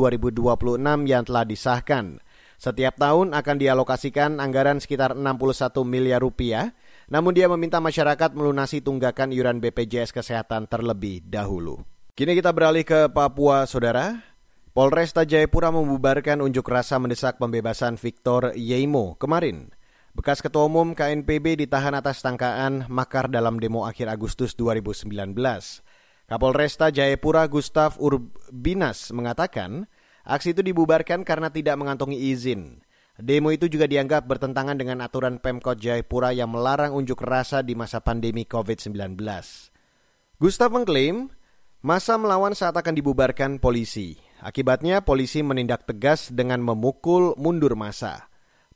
yang 1.05 1.23
telah 1.27 1.45
disahkan. 1.45 2.17
Setiap 2.59 2.99
tahun 2.99 3.37
akan 3.37 3.55
dialokasikan 3.55 4.41
anggaran 4.41 4.81
sekitar 4.81 5.13
61 5.15 5.85
miliar 5.85 6.19
rupiah 6.25 6.73
namun 7.09 7.33
dia 7.33 7.49
meminta 7.49 7.81
masyarakat 7.81 8.37
melunasi 8.37 8.85
tunggakan 8.85 9.33
iuran 9.33 9.57
BPJS 9.57 10.13
Kesehatan 10.13 10.69
terlebih 10.69 11.25
dahulu. 11.25 11.81
Kini 12.13 12.37
kita 12.37 12.53
beralih 12.53 12.85
ke 12.85 13.09
Papua, 13.09 13.65
Saudara. 13.65 14.21
Polresta 14.69 15.25
Jayapura 15.25 15.73
membubarkan 15.73 16.45
unjuk 16.45 16.69
rasa 16.69 17.01
mendesak 17.01 17.41
pembebasan 17.41 17.97
Victor 17.97 18.53
Yeimo 18.53 19.17
kemarin. 19.17 19.73
Bekas 20.19 20.43
Ketua 20.43 20.67
Umum 20.67 20.99
KNPB 20.99 21.63
ditahan 21.63 21.95
atas 21.95 22.19
tangkaan 22.19 22.91
makar 22.91 23.31
dalam 23.31 23.55
demo 23.55 23.87
akhir 23.87 24.11
Agustus 24.11 24.51
2019. 24.51 25.07
Kapolresta 26.27 26.91
Jayapura 26.91 27.47
Gustav 27.47 27.95
Urbinas 27.95 29.15
mengatakan, 29.15 29.87
aksi 30.27 30.51
itu 30.51 30.59
dibubarkan 30.59 31.23
karena 31.23 31.47
tidak 31.55 31.79
mengantongi 31.79 32.19
izin. 32.19 32.83
Demo 33.15 33.55
itu 33.55 33.71
juga 33.71 33.87
dianggap 33.87 34.27
bertentangan 34.27 34.75
dengan 34.75 34.99
aturan 35.07 35.39
Pemkot 35.39 35.79
Jayapura 35.79 36.35
yang 36.35 36.51
melarang 36.51 36.99
unjuk 36.99 37.23
rasa 37.23 37.63
di 37.63 37.79
masa 37.79 38.03
pandemi 38.03 38.43
COVID-19. 38.43 39.15
Gustav 40.35 40.67
mengklaim 40.75 41.31
masa 41.79 42.19
melawan 42.19 42.51
saat 42.51 42.75
akan 42.75 42.91
dibubarkan 42.91 43.55
polisi. 43.55 44.19
Akibatnya 44.43 44.99
polisi 44.99 45.47
menindak 45.47 45.87
tegas 45.87 46.27
dengan 46.27 46.59
memukul 46.59 47.39
mundur 47.39 47.79
masa. 47.79 48.28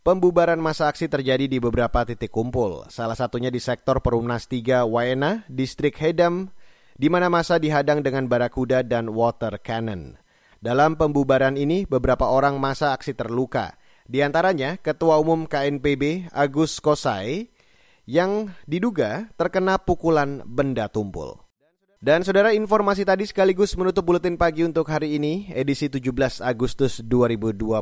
Pembubaran 0.03 0.59
masa 0.59 0.91
aksi 0.91 1.07
terjadi 1.07 1.47
di 1.47 1.63
beberapa 1.63 2.03
titik 2.03 2.27
kumpul, 2.27 2.83
salah 2.91 3.15
satunya 3.15 3.47
di 3.47 3.63
sektor 3.63 4.03
Perumnas 4.03 4.51
3 4.51 4.83
Waena, 4.83 5.47
distrik 5.47 5.95
Hedam, 5.95 6.51
di 6.99 7.07
mana 7.07 7.31
masa 7.31 7.55
dihadang 7.55 8.03
dengan 8.03 8.27
barakuda 8.27 8.83
dan 8.83 9.15
water 9.15 9.55
cannon. 9.63 10.19
Dalam 10.59 10.99
pembubaran 10.99 11.55
ini, 11.55 11.87
beberapa 11.87 12.27
orang 12.27 12.59
masa 12.59 12.91
aksi 12.91 13.15
terluka, 13.15 13.79
di 14.03 14.19
antaranya 14.19 14.75
Ketua 14.75 15.23
Umum 15.23 15.47
KNPB 15.47 16.35
Agus 16.35 16.83
Kosai 16.83 17.47
yang 18.03 18.51
diduga 18.67 19.31
terkena 19.39 19.79
pukulan 19.79 20.43
benda 20.43 20.91
tumpul. 20.91 21.39
Dan 22.03 22.27
saudara 22.27 22.51
informasi 22.51 23.07
tadi 23.07 23.23
sekaligus 23.23 23.79
menutup 23.79 24.03
buletin 24.03 24.35
pagi 24.35 24.67
untuk 24.67 24.83
hari 24.91 25.15
ini, 25.15 25.47
edisi 25.55 25.87
17 25.87 26.43
Agustus 26.43 26.99
2021. 26.99 27.79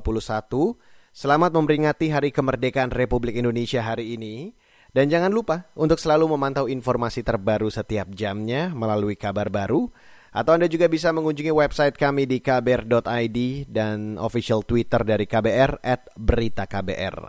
Selamat 1.11 1.51
memperingati 1.51 2.07
Hari 2.07 2.31
Kemerdekaan 2.31 2.87
Republik 2.87 3.35
Indonesia 3.35 3.83
hari 3.83 4.15
ini. 4.15 4.55
Dan 4.95 5.11
jangan 5.11 5.27
lupa 5.27 5.67
untuk 5.75 5.99
selalu 5.99 6.23
memantau 6.35 6.71
informasi 6.71 7.19
terbaru 7.19 7.67
setiap 7.67 8.07
jamnya 8.15 8.71
melalui 8.71 9.19
kabar 9.19 9.51
baru 9.51 9.91
atau 10.31 10.55
Anda 10.55 10.71
juga 10.71 10.87
bisa 10.87 11.11
mengunjungi 11.11 11.51
website 11.51 11.99
kami 11.99 12.23
di 12.27 12.39
kbr.id 12.39 13.37
dan 13.67 14.15
official 14.15 14.63
Twitter 14.63 15.03
dari 15.03 15.27
KBR 15.27 15.83
at 15.83 16.07
Berita 16.15 16.63
KBR. 16.63 17.27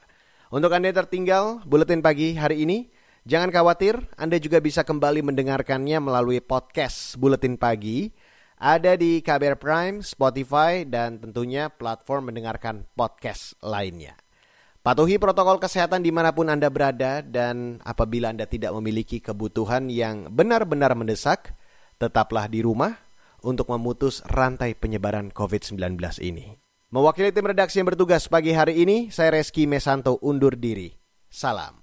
Untuk 0.55 0.71
Anda 0.71 0.95
yang 0.95 1.03
tertinggal, 1.03 1.45
Buletin 1.67 2.07
Pagi 2.07 2.39
hari 2.39 2.63
ini, 2.63 2.87
jangan 3.27 3.51
khawatir, 3.51 3.99
Anda 4.15 4.39
juga 4.39 4.63
bisa 4.63 4.87
kembali 4.87 5.27
mendengarkannya 5.27 5.99
melalui 5.99 6.39
podcast 6.39 7.19
Buletin 7.19 7.59
Pagi. 7.59 8.15
Ada 8.63 8.95
di 8.95 9.19
KBR 9.19 9.59
Prime, 9.59 10.07
Spotify, 10.07 10.87
dan 10.87 11.19
tentunya 11.19 11.67
platform 11.67 12.31
mendengarkan 12.31 12.87
podcast 12.95 13.59
lainnya. 13.59 14.15
Patuhi 14.87 15.19
protokol 15.19 15.59
kesehatan 15.59 16.07
di 16.07 16.15
mana 16.15 16.31
pun 16.31 16.47
Anda 16.47 16.71
berada 16.71 17.27
dan 17.27 17.83
apabila 17.83 18.31
Anda 18.31 18.47
tidak 18.47 18.71
memiliki 18.79 19.19
kebutuhan 19.19 19.91
yang 19.91 20.31
benar-benar 20.31 20.95
mendesak, 20.95 21.59
tetaplah 21.99 22.47
di 22.47 22.63
rumah 22.63 23.03
untuk 23.43 23.67
memutus 23.67 24.23
rantai 24.31 24.79
penyebaran 24.79 25.35
COVID-19 25.35 25.99
ini. 26.23 26.55
Mewakili 26.95 27.35
tim 27.35 27.51
redaksi 27.51 27.83
yang 27.83 27.91
bertugas 27.91 28.31
pagi 28.31 28.55
hari 28.55 28.79
ini, 28.79 29.11
saya 29.11 29.43
Reski 29.43 29.67
Mesanto 29.67 30.23
undur 30.23 30.55
diri. 30.55 30.95
Salam. 31.27 31.83